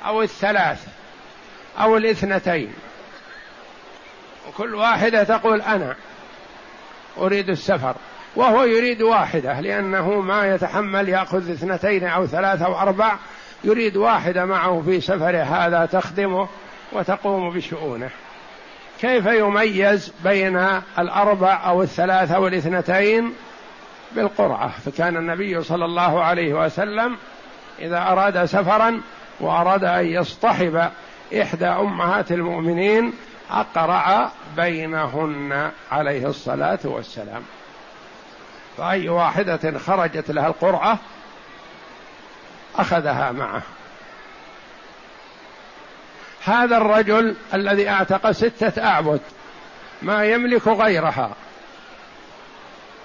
أو 0.06 0.22
الثلاث 0.22 0.86
أو 1.80 1.96
الاثنتين. 1.96 2.72
وكل 4.48 4.74
واحدة 4.74 5.24
تقول 5.24 5.60
أنا 5.60 5.96
أريد 7.18 7.48
السفر 7.48 7.94
وهو 8.36 8.64
يريد 8.64 9.02
واحدة 9.02 9.60
لأنه 9.60 10.20
ما 10.20 10.54
يتحمل 10.54 11.08
يأخذ 11.08 11.50
اثنتين 11.50 12.04
أو 12.04 12.26
ثلاثة 12.26 12.66
أو 12.66 12.78
أربع 12.78 13.16
يريد 13.64 13.96
واحدة 13.96 14.44
معه 14.44 14.82
في 14.84 15.00
سفره 15.00 15.42
هذا 15.42 15.86
تخدمه 15.86 16.48
وتقوم 16.92 17.50
بشؤونه. 17.50 18.10
كيف 19.00 19.26
يميز 19.26 20.12
بين 20.24 20.56
الأربع 20.98 21.66
أو 21.66 21.82
الثلاثه 21.82 22.38
والاثنتين 22.38 23.34
بالقرعة 24.16 24.68
فكان 24.68 25.16
النبي 25.16 25.62
صلى 25.62 25.84
الله 25.84 26.24
عليه 26.24 26.54
وسلم 26.54 27.16
إذا 27.78 27.98
أراد 27.98 28.44
سفرا 28.44 29.00
وأراد 29.40 29.84
أن 29.84 30.06
يصطحب 30.06 30.90
إحدى 31.40 31.66
أمهات 31.66 32.32
المؤمنين 32.32 33.12
أقرع 33.50 34.30
بينهن 34.56 35.70
عليه 35.92 36.26
الصلاة 36.26 36.78
والسلام. 36.84 37.42
فأي 38.76 39.08
واحدة 39.08 39.78
خرجت 39.78 40.30
لها 40.30 40.46
القرعة 40.46 40.98
أخذها 42.76 43.32
معه. 43.32 43.62
هذا 46.44 46.76
الرجل 46.76 47.36
الذي 47.54 47.88
أعتق 47.88 48.30
ستة 48.30 48.84
أعبد 48.84 49.20
ما 50.02 50.24
يملك 50.24 50.68
غيرها. 50.68 51.30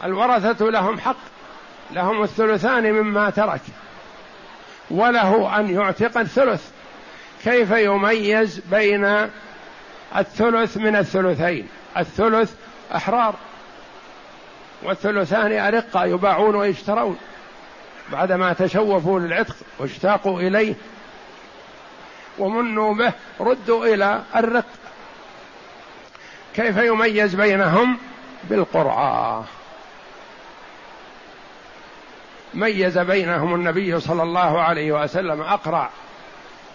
الورثة 0.03 0.65
لهم 0.65 0.99
حق 0.99 1.15
لهم 1.91 2.23
الثلثان 2.23 2.93
مما 2.93 3.29
ترك 3.29 3.62
وله 4.91 5.60
أن 5.60 5.69
يعتق 5.69 6.17
الثلث. 6.17 6.69
كيف 7.43 7.71
يميز 7.71 8.60
بين 8.60 9.29
الثلث 10.17 10.77
من 10.77 10.95
الثلثين؟ 10.95 11.67
الثلث 11.97 12.53
أحرار 12.95 13.36
والثلثان 14.83 15.60
أرقة 15.60 16.05
يباعون 16.05 16.55
ويشترون. 16.55 17.17
بعدما 18.12 18.53
تشوفوا 18.53 19.19
للعتق 19.19 19.55
واشتاقوا 19.79 20.41
إليه 20.41 20.73
ومنوا 22.39 22.93
به 22.93 23.13
ردوا 23.39 23.86
إلى 23.86 24.21
الرق. 24.36 24.65
كيف 26.55 26.77
يميز 26.77 27.36
بينهم؟ 27.36 27.97
بالقرعة. 28.43 29.45
ميز 32.57 32.97
بينهم 32.97 33.55
النبي 33.55 33.99
صلى 33.99 34.23
الله 34.23 34.61
عليه 34.61 34.91
وسلم 34.91 35.41
أقرع 35.41 35.89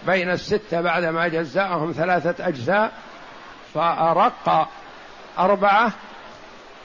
بين 0.07 0.31
الستة 0.31 0.81
بعدما 0.81 1.27
جزاهم 1.27 1.91
ثلاثة 1.91 2.47
أجزاء 2.47 2.91
فأرق 3.73 4.69
أربعة 5.39 5.91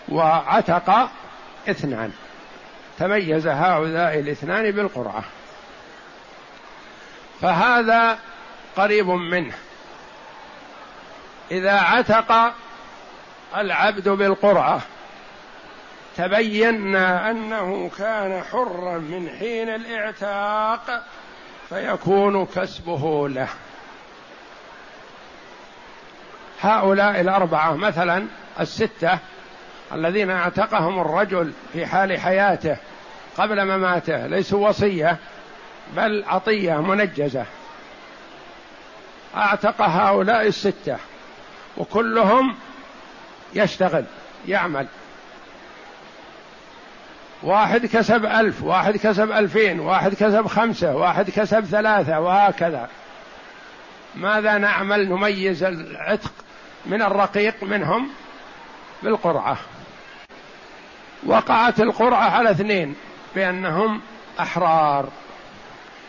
وعتق 0.08 1.10
اثنان. 1.68 2.12
تميز 2.98 3.46
هؤلاء 3.46 4.18
الاثنان 4.18 4.70
بالقرعة. 4.70 5.24
فهذا 7.40 8.18
قريب 8.76 9.06
منه. 9.08 9.54
إذا 11.50 11.72
عتق 11.72 12.54
العبد 13.56 14.08
بالقرعة 14.08 14.80
تبينا 16.18 17.30
أنه 17.30 17.90
كان 17.98 18.42
حرا 18.42 18.98
من 18.98 19.30
حين 19.38 19.68
الإعتاق 19.68 21.04
فيكون 21.68 22.46
كسبه 22.46 23.28
له. 23.28 23.48
هؤلاء 26.60 27.20
الأربعة 27.20 27.76
مثلا 27.76 28.26
الستة 28.60 29.18
الذين 29.92 30.30
أعتقهم 30.30 31.00
الرجل 31.00 31.52
في 31.72 31.86
حال 31.86 32.20
حياته 32.20 32.76
قبل 33.36 33.64
مماته 33.64 34.26
ليسوا 34.26 34.68
وصية 34.68 35.16
بل 35.96 36.24
عطية 36.26 36.80
منجزة. 36.80 37.44
أعتق 39.36 39.82
هؤلاء 39.82 40.46
الستة 40.46 40.96
وكلهم 41.76 42.56
يشتغل 43.54 44.04
يعمل. 44.48 44.86
واحد 47.42 47.86
كسب 47.86 48.24
ألف 48.24 48.62
واحد 48.62 48.96
كسب 48.96 49.32
ألفين 49.32 49.80
واحد 49.80 50.14
كسب 50.14 50.46
خمسة 50.46 50.96
واحد 50.96 51.30
كسب 51.30 51.64
ثلاثة 51.64 52.20
وهكذا. 52.20 52.88
ماذا 54.14 54.58
نعمل؟ 54.58 55.08
نميز 55.08 55.62
العتق 55.62 56.32
من 56.86 57.02
الرقيق 57.02 57.62
منهم 57.62 58.10
بالقرعة. 59.02 59.56
وقعت 61.26 61.80
القرعة 61.80 62.30
على 62.30 62.50
اثنين 62.50 62.94
بأنهم 63.34 64.00
أحرار. 64.40 65.08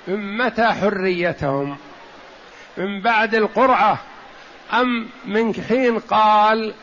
من 0.07 0.37
متى 0.37 0.67
حريتهم؟ 0.67 1.77
من 2.77 3.01
بعد 3.01 3.35
القرعة؟ 3.35 3.97
أم 4.73 5.09
من 5.25 5.53
حين 5.67 5.99
قال 5.99 6.73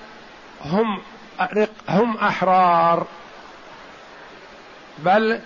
هم 0.64 0.98
هم 1.88 2.16
أحرار؟ 2.16 3.06
بل 4.98 5.40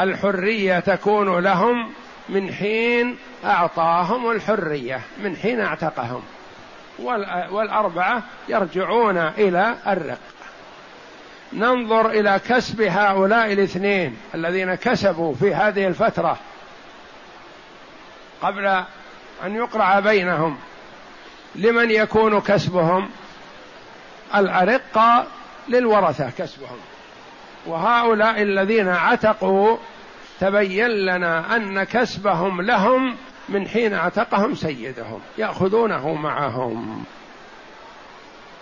الحرية 0.00 0.78
تكون 0.78 1.38
لهم 1.38 1.92
من 2.28 2.52
حين 2.52 3.18
أعطاهم 3.44 4.30
الحرية 4.30 5.00
من 5.18 5.36
حين 5.36 5.60
أعتقهم. 5.60 6.22
والأربعة 7.50 8.22
يرجعون 8.48 9.18
إلى 9.18 9.74
الرق. 9.86 10.18
ننظر 11.52 12.10
إلى 12.10 12.40
كسب 12.48 12.80
هؤلاء 12.80 13.52
الاثنين 13.52 14.16
الذين 14.34 14.74
كسبوا 14.74 15.34
في 15.34 15.54
هذه 15.54 15.86
الفترة. 15.86 16.38
قبل 18.42 18.66
أن 19.44 19.56
يقرع 19.56 20.00
بينهم 20.00 20.58
لمن 21.54 21.90
يكون 21.90 22.40
كسبهم؟ 22.40 23.10
الأرقة 24.34 25.26
للورثة 25.68 26.30
كسبهم. 26.38 26.78
وهؤلاء 27.66 28.42
الذين 28.42 28.88
عتقوا 28.88 29.76
تبين 30.40 30.88
لنا 30.88 31.56
أن 31.56 31.84
كسبهم 31.84 32.62
لهم 32.62 33.16
من 33.48 33.68
حين 33.68 33.94
اعتقهم 33.94 34.54
سيدهم 34.54 35.20
يأخذونه 35.38 36.14
معهم. 36.14 37.04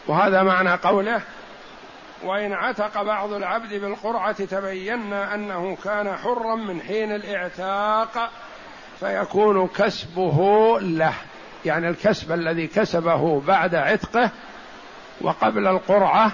وهذا 0.06 0.42
معنى 0.42 0.70
قوله 0.70 1.20
وإن 2.24 2.52
عتق 2.52 3.02
بعض 3.02 3.32
العبد 3.32 3.74
بالقرعة 3.74 4.44
تبينا 4.44 5.34
أنه 5.34 5.76
كان 5.84 6.16
حرا 6.16 6.54
من 6.56 6.80
حين 6.80 7.12
الإعتاق 7.12 8.30
فيكون 9.00 9.66
كسبه 9.66 10.40
له. 10.80 11.14
يعني 11.64 11.88
الكسب 11.88 12.32
الذي 12.32 12.66
كسبه 12.66 13.40
بعد 13.40 13.74
عتقه 13.74 14.30
وقبل 15.20 15.66
القرعة 15.66 16.32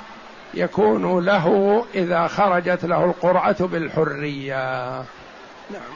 يكون 0.55 1.25
له 1.25 1.85
إذا 1.95 2.27
خرجت 2.27 2.85
له 2.85 3.05
القرعة 3.05 3.67
بالحرية. 3.67 4.97
نعم. 5.71 5.93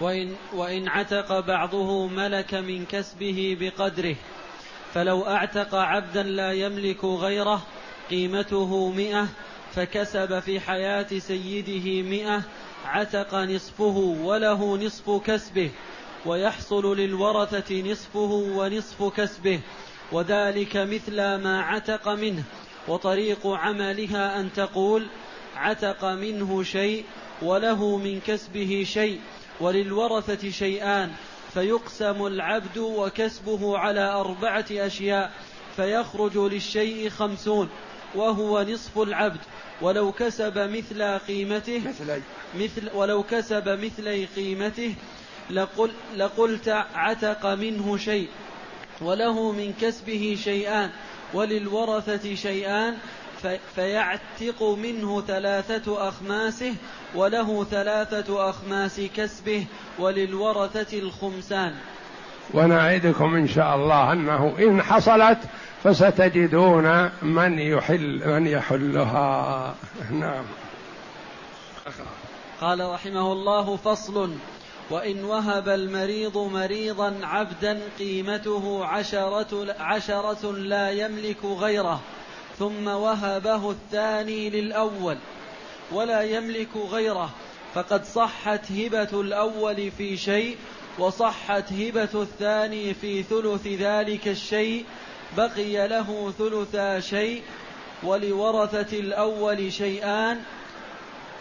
وإن, 0.00 0.34
وإن 0.54 0.88
عتق 0.88 1.40
بعضه 1.40 2.06
ملك 2.06 2.54
من 2.54 2.84
كسبه 2.84 3.56
بقدره 3.60 4.16
فلو 4.94 5.26
أعتق 5.26 5.74
عبدا 5.74 6.22
لا 6.22 6.52
يملك 6.52 7.04
غيره 7.04 7.62
قيمته 8.10 8.90
مئة 8.90 9.28
فكسب 9.74 10.40
في 10.40 10.60
حياة 10.60 11.18
سيده 11.18 12.08
مئة 12.08 12.42
عتق 12.86 13.34
نصفه 13.34 14.16
وله 14.22 14.76
نصف 14.76 15.10
كسبه 15.10 15.70
ويحصل 16.26 16.96
للورثة 16.96 17.92
نصفه 17.92 18.30
ونصف 18.56 19.02
كسبه 19.02 19.60
وذلك 20.12 20.76
مثل 20.76 21.16
ما 21.16 21.60
عتق 21.62 22.08
منه. 22.08 22.44
وطريق 22.88 23.46
عملها 23.46 24.40
أن 24.40 24.52
تقول 24.52 25.06
عتق 25.56 26.04
منه 26.04 26.62
شيء 26.62 27.04
وله 27.42 27.96
من 27.96 28.20
كسبه 28.20 28.84
شيء 28.86 29.20
وللورثة 29.60 30.50
شيئان 30.50 31.10
فيقسم 31.54 32.26
العبد 32.26 32.78
وكسبه 32.78 33.78
على 33.78 34.00
أربعة 34.00 34.66
أشياء 34.70 35.32
فيخرج 35.76 36.38
للشيء 36.38 37.08
خمسون 37.08 37.68
وهو 38.14 38.62
نصف 38.62 38.98
العبد. 38.98 39.40
ولو 39.82 40.12
كسب 40.12 40.58
مثل 40.58 41.18
قيمته 41.18 41.82
مثلي. 41.86 42.22
مثل 42.54 42.90
ولو 42.94 43.22
كسب 43.22 43.68
مثلي 43.68 44.24
قيمته 44.24 44.94
لقل 45.50 45.90
لقلت 46.16 46.68
عتق 46.94 47.46
منه 47.46 47.96
شيء 47.96 48.28
وله 49.00 49.52
من 49.52 49.72
كسبه 49.80 50.38
شيئان. 50.44 50.90
وللورثة 51.34 52.34
شيئان 52.34 52.94
فيعتق 53.74 54.62
منه 54.62 55.20
ثلاثة 55.20 56.08
أخماسه 56.08 56.74
وله 57.14 57.64
ثلاثة 57.64 58.50
أخماس 58.50 59.00
كسبه 59.16 59.66
وللورثة 59.98 60.98
الخمسان. 60.98 61.74
ونعدكم 62.54 63.34
إن 63.34 63.48
شاء 63.48 63.76
الله 63.76 64.12
أنه 64.12 64.54
إن 64.58 64.82
حصلت 64.82 65.38
فستجدون 65.84 67.10
من 67.22 67.58
يحل 67.58 68.22
من 68.26 68.46
يحلها. 68.46 69.74
نعم. 70.10 70.44
قال 72.60 72.90
رحمه 72.90 73.32
الله 73.32 73.76
فصل 73.76 74.30
وإن 74.90 75.24
وهب 75.24 75.68
المريض 75.68 76.38
مريضا 76.38 77.20
عبدا 77.22 77.80
قيمته 77.98 78.84
عشرة, 78.84 79.74
عشرة 79.78 80.52
لا 80.52 80.90
يملك 80.90 81.44
غيره 81.44 82.00
ثم 82.58 82.88
وهبه 82.88 83.70
الثاني 83.70 84.50
للأول 84.50 85.18
ولا 85.92 86.22
يملك 86.22 86.76
غيره 86.76 87.30
فقد 87.74 88.04
صحت 88.04 88.72
هبة 88.72 89.20
الأول 89.20 89.90
في 89.90 90.16
شيء 90.16 90.56
وصحت 90.98 91.72
هبة 91.72 92.22
الثاني 92.22 92.94
في 92.94 93.22
ثلث 93.22 93.66
ذلك 93.66 94.28
الشيء 94.28 94.84
بقي 95.36 95.88
له 95.88 96.32
ثلثا 96.38 97.00
شيء 97.00 97.42
ولورثة 98.02 98.98
الأول 98.98 99.72
شيئان 99.72 100.40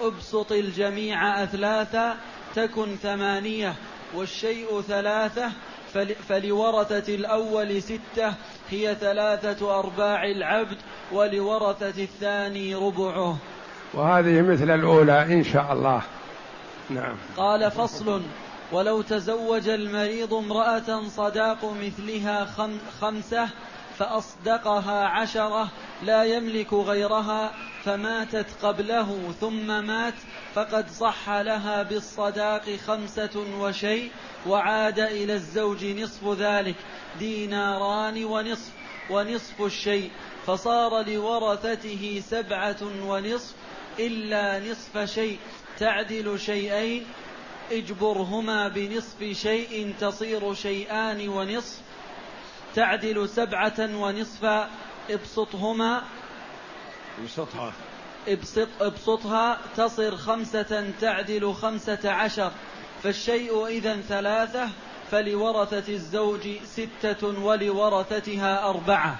أبسط 0.01 0.51
الجميع 0.51 1.43
أثلاثا 1.43 2.17
تكن 2.55 2.95
ثمانية 2.95 3.75
والشيء 4.15 4.81
ثلاثة 4.81 5.51
فلورثة 6.29 7.15
الأول 7.15 7.81
ستة 7.81 8.33
هي 8.69 8.95
ثلاثة 8.95 9.79
أرباع 9.79 10.23
العبد 10.23 10.77
ولورثة 11.11 12.03
الثاني 12.03 12.75
ربعه. 12.75 13.37
وهذه 13.93 14.41
مثل 14.41 14.71
الأولى 14.71 15.23
إن 15.23 15.43
شاء 15.43 15.73
الله. 15.73 16.01
نعم. 16.89 17.15
قال 17.37 17.71
فصل 17.71 18.21
ولو 18.71 19.01
تزوج 19.01 19.69
المريض 19.69 20.33
امرأة 20.33 21.07
صداق 21.07 21.73
مثلها 21.81 22.47
خمسة 23.01 23.49
فأصدقها 23.97 25.07
عشرة 25.07 25.67
لا 26.03 26.23
يملك 26.23 26.73
غيرها 26.73 27.53
فماتت 27.83 28.45
قبله 28.61 29.33
ثم 29.41 29.85
مات 29.85 30.13
فقد 30.55 30.89
صح 30.89 31.29
لها 31.29 31.83
بالصداق 31.83 32.75
خمسة 32.87 33.45
وشيء 33.59 34.11
وعاد 34.47 34.99
إلى 34.99 35.33
الزوج 35.33 35.85
نصف 35.85 36.27
ذلك 36.27 36.75
ديناران 37.19 38.23
ونصف 38.25 38.71
ونصف 39.09 39.61
الشيء 39.61 40.11
فصار 40.47 41.09
لورثته 41.09 42.21
سبعة 42.29 42.77
ونصف 43.03 43.55
إلا 43.99 44.71
نصف 44.71 45.13
شيء 45.13 45.37
تعدل 45.79 46.39
شيئين 46.39 47.05
اجبرهما 47.71 48.67
بنصف 48.67 49.23
شيء 49.23 49.93
تصير 49.99 50.53
شيئان 50.53 51.29
ونصف 51.29 51.79
تعدل 52.75 53.29
سبعة 53.29 53.89
ونصفا 53.95 54.69
ابسطهما. 55.09 56.01
ابسطها. 57.21 57.71
ابسط 58.27 58.67
ابسطها. 58.81 59.57
تصر 59.77 60.15
خمسة 60.15 60.91
تعدل 61.01 61.53
خمسة 61.53 62.11
عشر. 62.11 62.51
فالشيء 63.03 63.67
إذا 63.67 64.01
ثلاثة 64.01 64.67
فلورثة 65.11 65.93
الزوج 65.93 66.47
ستة 66.65 67.43
ولورثتها 67.43 68.69
أربعة. 68.69 69.15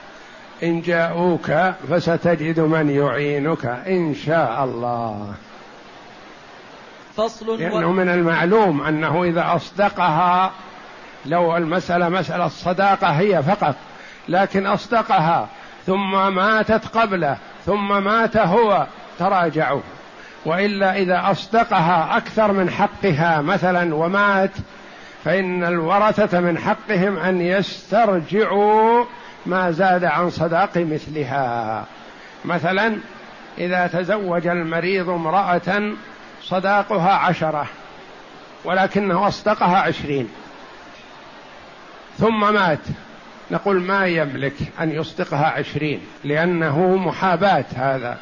إن 0.64 0.82
جاءوك 0.82 1.52
فستجد 1.90 2.60
من 2.60 2.90
يعينك 2.90 3.66
إن 3.66 4.16
شاء 4.16 4.64
الله. 4.64 5.34
فصل 7.18 7.60
لأنه 7.60 7.88
و... 7.88 7.92
من 7.92 8.10
المعلوم 8.10 8.82
أنه 8.82 9.24
إذا 9.24 9.56
أصدقها 9.56 10.52
لو 11.26 11.58
المسألة 11.58 12.10
مسألة 12.10 12.46
الصداقة 12.46 13.08
هي 13.08 13.44
فقط 13.44 13.76
لكن 14.30 14.68
أصدقها 14.68 15.50
ثم 15.86 16.34
ماتت 16.36 16.98
قبله 16.98 17.38
ثم 17.66 18.04
مات 18.04 18.38
هو 18.38 18.88
تراجعوا. 19.20 19.82
وإلا 20.46 20.98
إذا 20.98 21.32
أصدقها 21.32 22.18
أكثر 22.18 22.52
من 22.52 22.70
حقها 22.70 23.42
مثلا 23.42 23.96
ومات 23.96 24.52
فإن 25.26 25.64
الورثة 25.64 26.40
من 26.40 26.58
حقهم 26.58 27.18
أن 27.18 27.42
يسترجعوا 27.42 29.06
ما 29.46 29.72
زاد 29.72 30.06
عن 30.06 30.30
صداق 30.30 30.78
مثلها. 30.78 31.86
مثلا 32.46 32.98
إذا 33.58 33.88
تزوج 33.88 34.48
المريض 34.48 35.10
امرأة 35.10 35.94
صداقها 36.44 37.12
عشرة 37.12 37.66
ولكنه 38.66 39.28
أصدقها 39.28 39.78
عشرين 39.78 40.30
ثم 42.18 42.54
مات. 42.54 42.80
نقول 43.52 43.82
ما 43.82 44.08
يملك 44.08 44.54
أن 44.82 44.92
يصدقها 44.92 45.46
عشرين 45.46 46.02
لأنه 46.24 46.96
محاباة 46.96 47.66
هذا. 47.76 48.18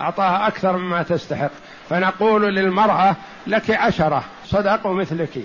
أعطاها 0.00 0.48
أكثر 0.48 0.76
مما 0.76 1.02
تستحق. 1.02 1.50
فنقول 1.90 2.54
للمرأة 2.54 3.16
لك 3.46 3.70
عشرة 3.70 4.24
صدقوا 4.46 4.94
مثلك. 4.94 5.38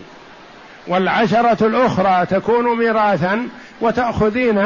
والعشرة 0.88 1.68
الأخرى 1.68 2.26
تكون 2.26 2.78
ميراثا 2.78 3.48
وتأخذين 3.82 4.64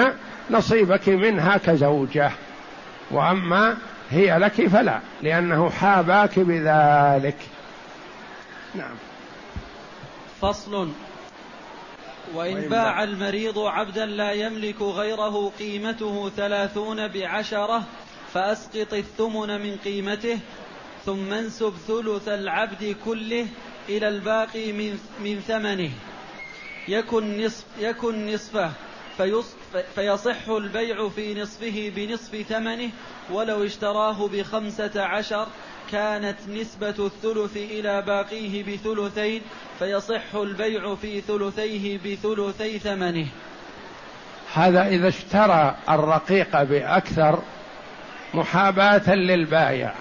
نصيبك 0.51 1.09
منها 1.09 1.57
كزوجة. 1.57 2.31
وأما 3.11 3.77
هي 4.11 4.37
لك 4.37 4.67
فلا 4.67 4.99
لأنه 5.21 5.69
حاباك 5.69 6.39
بذلك. 6.39 7.37
نعم. 8.75 8.95
فصل. 10.41 10.89
وإن 12.35 12.69
باع 12.69 13.03
المريض 13.03 13.59
عبدا 13.59 14.05
لا 14.05 14.31
يملك 14.31 14.81
غيره 14.81 15.51
قيمته 15.59 16.29
ثلاثون 16.29 17.07
بعشرة 17.07 17.83
فأسقط 18.33 18.93
الثمن 18.93 19.61
من 19.61 19.77
قيمته 19.77 20.39
ثم 21.05 21.33
انسب 21.33 21.73
ثلث 21.87 22.27
العبد 22.27 22.95
كله 23.05 23.47
إلى 23.89 24.07
الباقي 24.07 24.71
من, 24.71 24.99
من 25.19 25.39
ثمنه. 25.39 25.91
يكن, 26.87 27.45
نصف 27.45 27.65
يكن 27.79 28.33
نصفه 28.33 28.71
فيصح 29.95 30.49
البيع 30.49 31.09
في 31.09 31.41
نصفه 31.41 31.91
بنصف 31.95 32.35
ثمنه 32.35 32.89
ولو 33.31 33.65
اشتراه 33.65 34.27
بخمسة 34.27 35.01
عشر 35.01 35.47
كانت 35.91 36.37
نسبة 36.49 36.89
الثلث 36.89 37.57
إلى 37.57 38.01
باقيه 38.01 38.63
بثلثين 38.63 39.41
فيصح 39.79 40.35
البيع 40.35 40.95
في 40.95 41.21
ثلثيه 41.21 41.97
بثلثي 41.97 42.79
ثمنه. 42.79 43.27
هذا 44.53 44.87
إذا 44.87 45.07
اشترى 45.07 45.75
الرقيق 45.89 46.63
بأكثر 46.63 47.39
محاباة 48.33 49.15
للبايع 49.15 49.93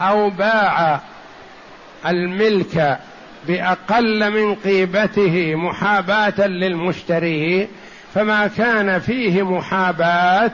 أو 0.00 0.30
باع 0.30 1.00
الملك 2.06 2.98
بأقل 3.46 4.30
من 4.30 4.54
قيمته 4.54 5.54
محاباة 5.54 6.46
للمشتري 6.46 7.68
فما 8.14 8.46
كان 8.46 8.98
فيه 8.98 9.42
محاباة 9.42 10.52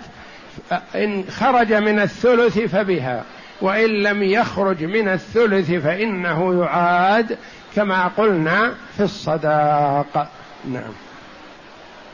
إن 0.94 1.24
خرج 1.30 1.72
من 1.72 2.00
الثلث 2.00 2.58
فبها. 2.58 3.24
وإن 3.60 4.02
لم 4.02 4.22
يخرج 4.22 4.84
من 4.84 5.08
الثلث 5.08 5.72
فإنه 5.72 6.64
يعاد 6.64 7.38
كما 7.76 8.08
قلنا 8.08 8.74
في 8.96 9.02
الصداق. 9.02 10.30
نعم. 10.64 10.92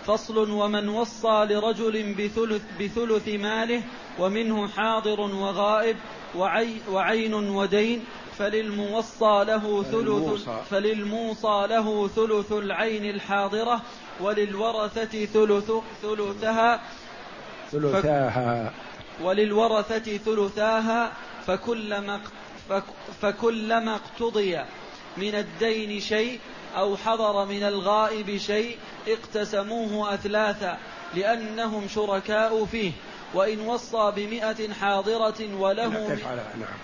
فصل 0.07 0.51
ومن 0.51 0.89
وصى 0.89 1.47
لرجل 1.51 2.15
بثلث, 2.15 2.63
بثلث 2.81 3.29
ماله 3.29 3.83
ومنه 4.19 4.69
حاضر 4.69 5.21
وغائب 5.21 5.97
وعي 6.37 6.77
وعين 6.91 7.35
ودين 7.35 8.05
فللموصى 8.39 9.45
له 9.45 9.83
ثلث 9.83 10.49
فللموصى. 10.71 11.67
له 11.71 12.09
ثلث 12.09 12.53
العين 12.53 13.05
الحاضرة 13.05 13.83
وللورثة 14.21 15.25
ثلث 15.25 15.73
ثلثها 16.03 16.81
ثلثاها. 17.73 18.73
وللورثة 19.23 20.17
ثلثاها 20.17 21.13
فكلما 21.47 22.21
فكلما 23.23 23.95
اقتضي 23.95 24.59
من 25.17 25.35
الدين 25.35 26.01
شيء 26.01 26.39
أو 26.77 26.97
حضر 26.97 27.45
من 27.45 27.63
الغائب 27.63 28.37
شيء 28.37 28.77
اقتسموه 29.09 30.15
أثلاثا 30.15 30.79
لأنهم 31.15 31.89
شركاء 31.89 32.65
فيه 32.65 32.93
وإن 33.35 33.61
وصى 33.61 34.13
بمئة 34.17 34.73
حاضرة 34.81 35.55
وله 35.59 35.89
نعم. 35.89 36.77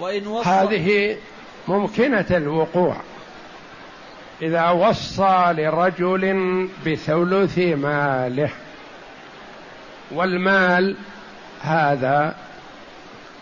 وإن 0.00 0.26
وصى 0.26 0.48
هذه 0.48 1.16
ممكنة 1.68 2.26
الوقوع 2.30 2.96
إذا 4.42 4.70
وصى 4.70 5.52
لرجل 5.52 6.28
بثلث 6.86 7.58
ماله 7.58 8.50
والمال 10.12 10.96
هذا 11.60 12.36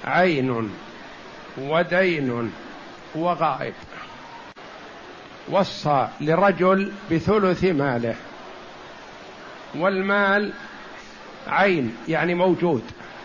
عين 0.04 0.70
ودين 1.58 2.52
وغائب. 3.14 3.74
وصى 5.48 6.08
لرجل 6.20 6.92
بثلث 7.10 7.64
ماله. 7.64 8.14
والمال 9.74 10.52
عين 11.46 11.96
يعني 12.08 12.34
موجود 12.34 12.82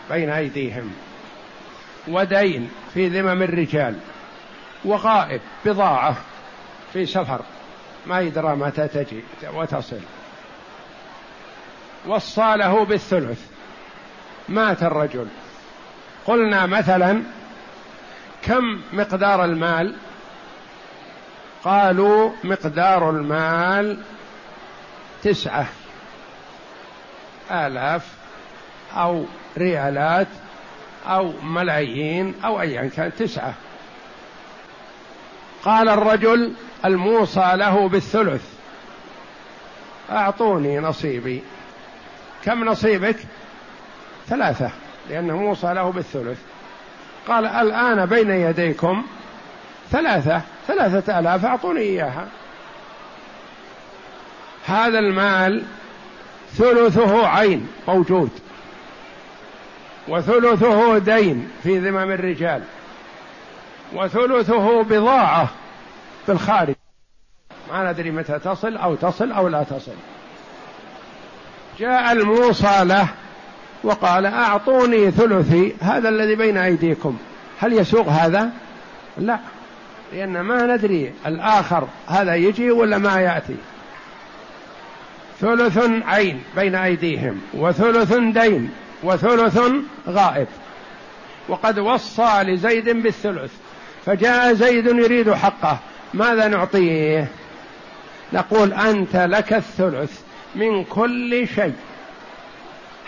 بين 0.10 0.30
أيديهم. 0.30 0.94
ودين 2.08 2.70
في 2.94 3.08
ذمم 3.08 3.42
الرجال. 3.42 4.00
وغائب 4.86 5.42
بضاعة 5.66 6.18
في 6.94 7.06
سفر. 7.06 7.42
ما 8.06 8.20
يدرى 8.20 8.56
متى 8.56 8.88
تجي 8.88 9.24
وتصل. 9.54 10.02
وصى 12.08 12.56
له 12.58 12.86
بالثلث. 12.86 13.40
مات 14.50 14.84
الرجل. 14.84 15.28
قلنا 16.26 16.66
مثلا 16.66 17.24
كم 18.42 18.82
مقدار 18.94 19.46
المال؟ 19.46 19.96
قالوا 21.64 22.32
مقدار 22.44 23.10
المال 23.10 23.98
تسعة 25.24 25.68
آلاف 27.52 28.08
أو 28.94 29.26
ريالات 29.58 30.28
أو 31.08 31.34
ملايين 31.44 32.36
أو 32.46 32.62
أيا 32.62 32.90
كان 32.96 33.12
تسعة. 33.20 33.54
قال 35.64 35.90
الرجل 35.90 36.54
الموصى 36.86 37.52
له 37.54 37.90
بالثلث. 37.90 38.44
أعطوني 40.12 40.80
نصيبي. 40.80 41.44
كم 42.44 42.64
نصيبك؟ 42.64 43.18
ثلاثة. 44.28 44.72
لأنه 45.10 45.38
موصى 45.38 45.74
له 45.74 45.92
بالثلث. 45.92 46.38
قال 47.28 47.46
الآن 47.46 48.06
بين 48.06 48.30
يديكم 48.30 49.06
ثلاثة 49.92 50.42
ثلاثة 50.68 51.20
آلاف 51.20 51.46
أعطوني 51.46 51.80
إياها. 51.80 52.28
هذا 54.66 55.00
المال 55.00 55.64
ثلثه 56.54 57.28
عين 57.28 57.68
موجود 57.88 58.30
وثلثه 60.08 60.98
دين 60.98 61.52
في 61.64 61.80
ذمم 61.80 62.12
الرجال 62.12 62.64
وثلثه 63.94 64.84
بضاعة 64.84 65.50
في 66.26 66.32
الخارج. 66.32 66.76
ما 67.72 67.92
ندري 67.92 68.12
متى 68.12 68.40
تصل 68.40 68.78
أو 68.78 68.96
تصل 68.96 69.32
أو 69.32 69.48
لا 69.48 69.64
تصل. 69.64 69.96
جاء 71.80 72.12
الموصى 72.12 72.84
له 72.84 73.08
وقال 73.86 74.26
أعطوني 74.26 75.12
ثلثي 75.12 75.74
هذا 75.82 76.10
الذي 76.10 76.36
بين 76.36 76.58
أيديكم. 76.58 77.18
هل 77.60 77.74
يسوق 77.74 78.08
هذا؟ 78.08 78.52
لا 79.18 79.40
لأن 80.14 80.42
ما 80.42 80.76
ندري 80.76 81.14
الآخر 81.26 81.88
هذا 82.08 82.36
يجي 82.36 82.72
ولا 82.72 82.98
ما 82.98 83.22
يأتي. 83.22 83.56
ثلث 85.42 85.78
عين 86.06 86.44
بين 86.56 86.76
أيديهم 86.76 87.42
وثلث 87.54 88.14
دين 88.14 88.70
وثلث 89.04 89.60
غائب. 90.10 90.48
وقد 91.50 91.80
وصى 91.80 92.44
لزيد 92.44 92.90
بالثلث 92.90 93.52
فجاء 94.06 94.54
زيد 94.54 94.86
يريد 94.86 95.34
حقه. 95.34 95.78
ماذا 96.14 96.48
نعطيه؟ 96.48 97.28
نقول 98.34 98.74
أنت 98.74 99.16
لك 99.16 99.54
الثلث 99.54 100.22
من 100.56 100.84
كل 100.84 101.48
شيء. 101.56 101.76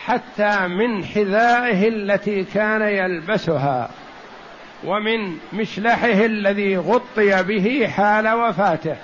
حتى 0.08 0.68
من 0.68 1.06
حذائه 1.06 1.88
التي 1.88 2.44
كان 2.44 2.82
يلبسها 2.82 3.90
ومن 4.84 5.38
مشلحه 5.54 6.26
الذي 6.26 6.78
غطي 6.78 7.44
به 7.44 7.88
حال 7.88 8.28
وفاته 8.28 8.96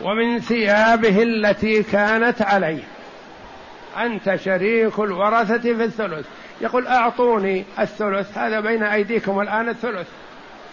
ومن 0.00 0.40
ثيابه 0.40 1.22
التي 1.22 1.82
كانت 1.82 2.42
عليه. 2.42 2.82
أنت 3.98 4.34
شريك 4.34 4.98
الورثة 4.98 5.58
في 5.58 5.84
الثلث. 5.84 6.26
يقول 6.60 6.86
أعطوني 6.86 7.64
الثلث 7.78 8.38
هذا 8.38 8.60
بين 8.60 8.82
أيديكم 8.82 9.40
الآن 9.40 9.68
الثلث. 9.68 10.08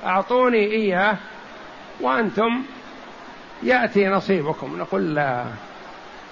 أعطوني 0.06 0.72
إياه 0.72 1.18
وأنتم 2.02 2.64
يأتي 3.64 4.08
نصيبكم. 4.08 4.80
نقول 4.80 5.16
لا. 5.16 5.44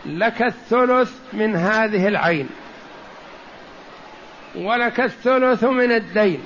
لك 0.06 0.42
الثلث 0.42 1.12
من 1.34 1.56
هذه 1.56 2.08
العين. 2.08 2.50
ولك 4.56 5.00
الثلث 5.00 5.64
من 5.64 5.92
الدين. 5.92 6.44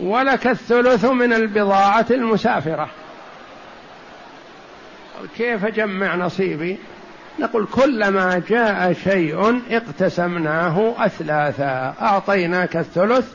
ولك 0.00 0.46
الثلث 0.46 1.04
من 1.04 1.32
البضاعة 1.32 2.06
المسافرة. 2.10 2.88
كيف 5.36 5.66
جمع 5.66 6.16
نصيبي؟ 6.16 6.78
نقول 7.38 7.66
كلما 7.66 8.42
جاء 8.48 8.92
شيء 8.92 9.62
اقتسمناه 9.70 10.94
أثلاثا. 10.98 11.94
أعطيناك 12.02 12.76
الثلث 12.76 13.32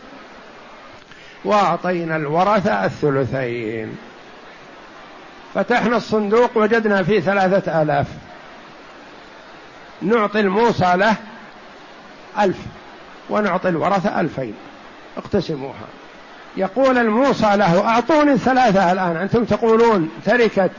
وأعطينا 1.46 2.16
الورثة 2.16 2.86
الثلثين. 2.86 3.98
فتحنا 5.54 5.98
الصندوق 5.98 6.58
وجدنا 6.58 7.04
فيه 7.04 7.20
ثلاثة 7.20 7.82
آلاف. 7.82 8.08
نعطي 10.02 10.40
الموصى 10.40 10.94
له 10.96 11.16
ألف 12.40 12.58
ونعطي 13.30 13.70
الورثة 13.70 14.20
ألفين. 14.20 14.54
اقتسموها. 15.18 15.88
يقول 16.58 16.98
الموصى 16.98 17.56
له 17.56 17.88
أعطوني 17.88 18.32
الثلاثة 18.32 18.92
الآن 18.92 19.18
أنتم 19.18 19.46
تقولون 19.46 20.10
تركت 20.26 20.72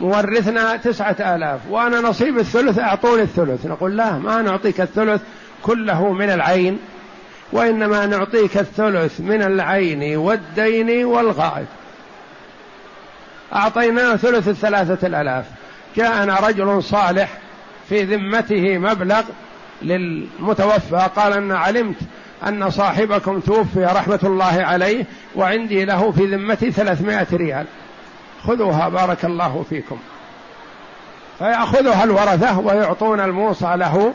مورثنا 0.00 0.76
تسعة 0.76 1.16
آلاف 1.20 1.60
وأنا 1.70 2.00
نصيب 2.00 2.38
الثلث 2.38 2.78
أعطوني 2.78 3.22
الثلث. 3.22 3.66
نقول 3.66 3.96
لا 3.96 4.12
ما 4.12 4.42
نعطيك 4.42 4.80
الثلث 4.80 5.22
كله 5.62 6.12
من 6.12 6.30
العين 6.30 6.78
وإنما 7.52 8.06
نعطيك 8.06 8.58
الثلث 8.58 9.20
من 9.20 9.42
العين 9.42 10.16
والدين 10.16 11.04
والغائب. 11.04 11.66
أعطيناه 13.54 14.16
ثلث 14.16 14.48
الثلاثة 14.48 15.06
الآلاف. 15.06 15.44
جاءنا 15.96 16.40
رجل 16.40 16.82
صالح 16.82 17.38
في 17.88 18.02
ذمته 18.02 18.78
مبلغ 18.78 19.22
للمتوفى. 19.82 21.08
قال 21.16 21.32
أن 21.32 21.52
علمت 21.52 21.96
أن 22.46 22.70
صاحبكم 22.70 23.40
توفي 23.40 23.84
رحمة 23.84 24.20
الله 24.22 24.64
عليه 24.64 25.04
وعندي 25.36 25.84
له 25.84 26.10
في 26.10 26.26
ذمتي 26.26 26.72
ثلاثمائة 26.72 27.26
ريال. 27.32 27.66
خذوها 28.42 28.88
بارك 28.88 29.24
الله 29.24 29.64
فيكم. 29.70 29.98
فيأخذها 31.38 32.04
الورثة 32.04 32.58
ويعطون 32.58 33.20
الموصى 33.20 33.74
له 33.76 34.14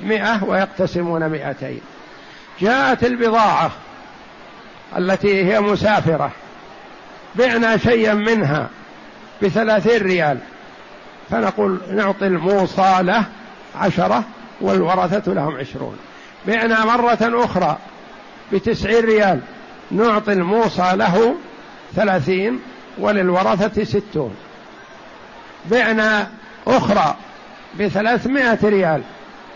مئة 0.00 0.44
ويقتسمون 0.44 1.28
مئتين. 1.28 1.80
جاءت 2.60 3.04
البضاعة 3.04 3.70
التي 4.98 5.44
هي 5.44 5.60
مسافرة. 5.60 6.30
بعنا 7.34 7.76
شيئا 7.76 8.14
منها 8.14 8.68
بثلاثين 9.42 10.02
ريال. 10.02 10.38
فنقول 11.32 11.80
نعطي 11.90 12.26
الموصى 12.26 12.98
له 13.00 13.24
عشرة 13.76 14.24
والورثة 14.60 15.32
لهم 15.32 15.56
عشرون. 15.56 15.96
بعنا 16.46 16.84
مرة 16.84 17.44
أخرى 17.44 17.78
بتسعين 18.52 19.04
ريال. 19.04 19.40
نعطي 19.90 20.32
الموصى 20.32 20.92
له 20.94 21.34
ثلاثين 21.94 22.60
وللورثة 22.98 23.84
ستون. 23.84 24.34
بعنا 25.70 26.26
أخرى 26.66 27.16
بثلاثمائة 27.80 28.58
ريال. 28.64 29.02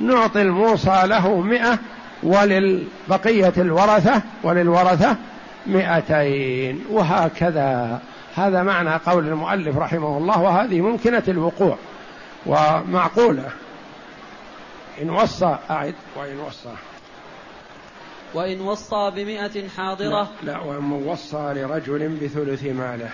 نعطي 0.00 0.42
الموصى 0.42 1.02
له 1.04 1.40
مئة 1.40 1.78
وللبقية 2.22 3.52
الورثة 3.58 4.22
وللورثة 4.42 5.16
مئتين. 5.66 6.84
وهكذا. 6.90 8.00
هذا 8.36 8.62
معنى 8.62 8.96
قول 8.96 9.28
المؤلف 9.28 9.76
رحمه 9.76 10.18
الله 10.18 10.40
وهذه 10.42 10.80
ممكنة 10.80 11.22
الوقوع 11.28 11.78
ومعقولة. 12.46 13.50
إن 15.02 15.10
وصى 15.10 15.58
أعد. 15.70 15.94
وإن 16.16 16.40
وصى. 16.40 16.74
وإن 18.34 18.60
وصى 18.60 19.10
بمئة 19.16 19.68
حاضرة. 19.68 20.28
لا, 20.42 20.52
لا 20.52 20.60
ومن 20.60 21.06
وصى 21.06 21.52
لرجل 21.56 22.08
بثلث 22.08 22.64
ماله. 22.64 23.10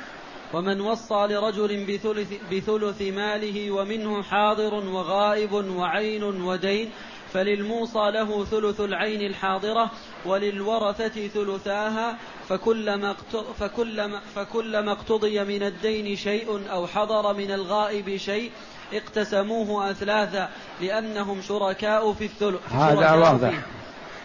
ومن 0.54 0.80
وصى 0.80 1.26
لرجل 1.30 1.86
بثلث, 1.86 2.32
بثلث 2.52 3.02
ماله 3.02 3.70
ومنه 3.70 4.22
حاضر 4.22 4.74
وغائب 4.74 5.52
وعين 5.52 6.22
ودين. 6.22 6.90
فللموصى 7.32 8.10
له 8.10 8.44
ثلث 8.44 8.80
العين 8.80 9.20
الحاضرة 9.20 9.90
وللورثة 10.26 11.28
ثلثاها 11.28 12.16
فكلما 12.48 13.14
فكلما 13.58 14.20
فكلما 14.34 14.92
اقتضي 14.92 15.44
من 15.44 15.62
الدين 15.62 16.16
شيء 16.16 16.60
أو 16.70 16.86
حضر 16.86 17.34
من 17.34 17.50
الغائب 17.50 18.16
شيء 18.16 18.50
اقتسموه 18.92 19.90
أثلاثا 19.90 20.48
لأنهم 20.80 21.42
شركاء 21.42 22.12
في 22.12 22.24
الثلث. 22.24 22.72
هذا 22.72 23.12
واضح. 23.12 23.52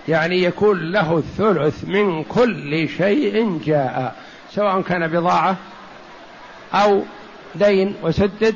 يعني 0.08 0.44
يكون 0.44 0.92
له 0.92 1.18
الثلث 1.18 1.84
من 1.84 2.24
كل 2.24 2.90
شيء 2.98 3.60
جاء 3.66 4.16
سواء 4.52 4.82
كان 4.82 5.08
بضاعة 5.08 5.58
أو 6.74 7.04
دين 7.56 7.96
وسدد 8.04 8.56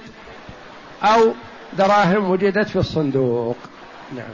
أو 1.03 1.33
دراهم 1.77 2.31
وجدت 2.31 2.67
في 2.67 2.75
الصندوق. 2.75 3.57
نعم. 4.15 4.33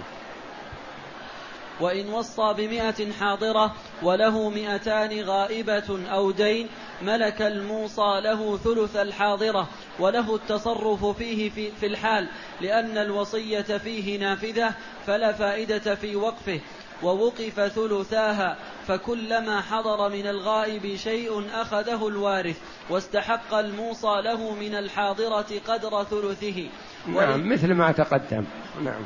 وإن 1.80 2.10
وصى 2.10 2.54
بمئة 2.58 3.12
حاضرة 3.12 3.76
وله 4.04 4.50
مئتان 4.50 5.22
غائبة 5.22 6.10
أو 6.12 6.32
دين 6.32 6.68
ملك 7.02 7.42
الموصى 7.42 8.22
له 8.24 8.58
ثلث 8.58 8.96
الحاضرة 8.96 9.68
وله 10.00 10.36
التصرف 10.36 11.06
فيه 11.06 11.50
في, 11.50 11.72
في 11.72 11.86
الحال 11.86 12.28
لأن 12.62 12.98
الوصية 12.98 13.62
فيه 13.62 14.20
نافذة 14.20 14.74
فلا 15.08 15.34
فائدة 15.34 15.96
في 15.96 16.16
وقفه. 16.16 16.60
ووقف 17.04 17.60
ثلثاها 17.60 18.58
فكلما 18.88 19.62
حضر 19.62 20.10
من 20.10 20.28
الغائب 20.28 20.96
شيء 20.96 21.46
أخذه 21.54 22.08
الوارث 22.08 22.58
واستحق 22.90 23.54
الموصى 23.54 24.22
له 24.24 24.56
من 24.56 24.76
الحاضرة 24.76 25.48
قدر 25.68 26.04
ثلثه. 26.04 26.70
نعم 27.08 27.50
مثل 27.50 27.74
ما 27.74 27.92
تقدم. 27.92 28.46
نعم. 28.84 29.02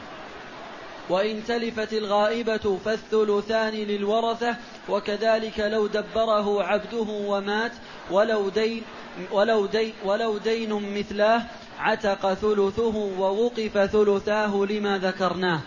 وإن 1.09 1.43
تلفت 1.47 1.93
الغائبة 1.93 2.77
فالثلثان 2.85 3.73
للورثة 3.73 4.55
وكذلك 4.89 5.59
لو 5.59 5.87
دبره 5.87 6.63
عبده 6.63 7.07
ومات 7.09 7.71
ولو 8.11 8.49
دين 8.49 8.83
ولو 9.31 9.65
دين 9.65 9.93
ولو 10.05 10.37
دين 10.37 10.99
مثلاه 10.99 11.41
عتق 11.79 12.33
ثلثه 12.33 12.95
ووقف 13.19 13.77
ثلثاه 13.77 14.65
لما 14.69 14.97
ذكرناه. 14.97 15.59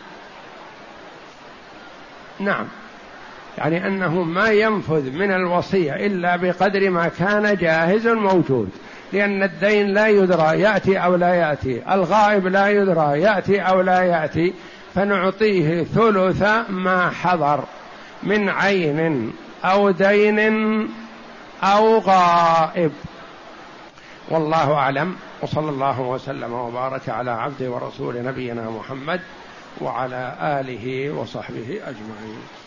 نعم. 2.41 2.67
يعني 3.59 3.87
أنه 3.87 4.23
ما 4.23 4.49
ينفذ 4.51 5.11
من 5.11 5.33
الوصية 5.33 5.93
إلا 6.07 6.37
بقدر 6.37 6.91
ما 6.91 7.09
كان 7.09 7.57
جاهز 7.57 8.07
موجود 8.07 8.69
لأن 9.13 9.43
الدين 9.43 9.87
لا 9.87 10.09
يدرى 10.09 10.61
يأتي 10.61 10.99
أو 10.99 11.15
لا 11.15 11.35
يأتي 11.35 11.95
الغائب 11.95 12.47
لا 12.47 12.69
يدرى 12.69 13.21
يأتي 13.21 13.61
أو 13.61 13.81
لا 13.81 14.03
يأتي. 14.03 14.55
فنعطيه 14.95 15.85
ثلث 15.85 16.43
ما 16.69 17.11
حضر 17.11 17.65
من 18.23 18.49
عين 18.49 19.33
أو 19.65 19.91
دين 19.91 20.39
أو 21.63 21.99
غائب. 21.99 22.93
والله 24.29 24.75
أعلم. 24.75 25.17
وصلى 25.43 25.71
الله 25.71 26.01
وسلم 26.01 26.53
وبارك 26.53 27.09
على 27.09 27.31
عبد 27.31 27.63
ورسول 27.63 28.25
نبينا 28.25 28.71
محمد 28.71 29.21
وعلى 29.81 30.37
آله 30.41 31.11
وصحبه 31.11 31.81
أجمعين. 31.87 32.64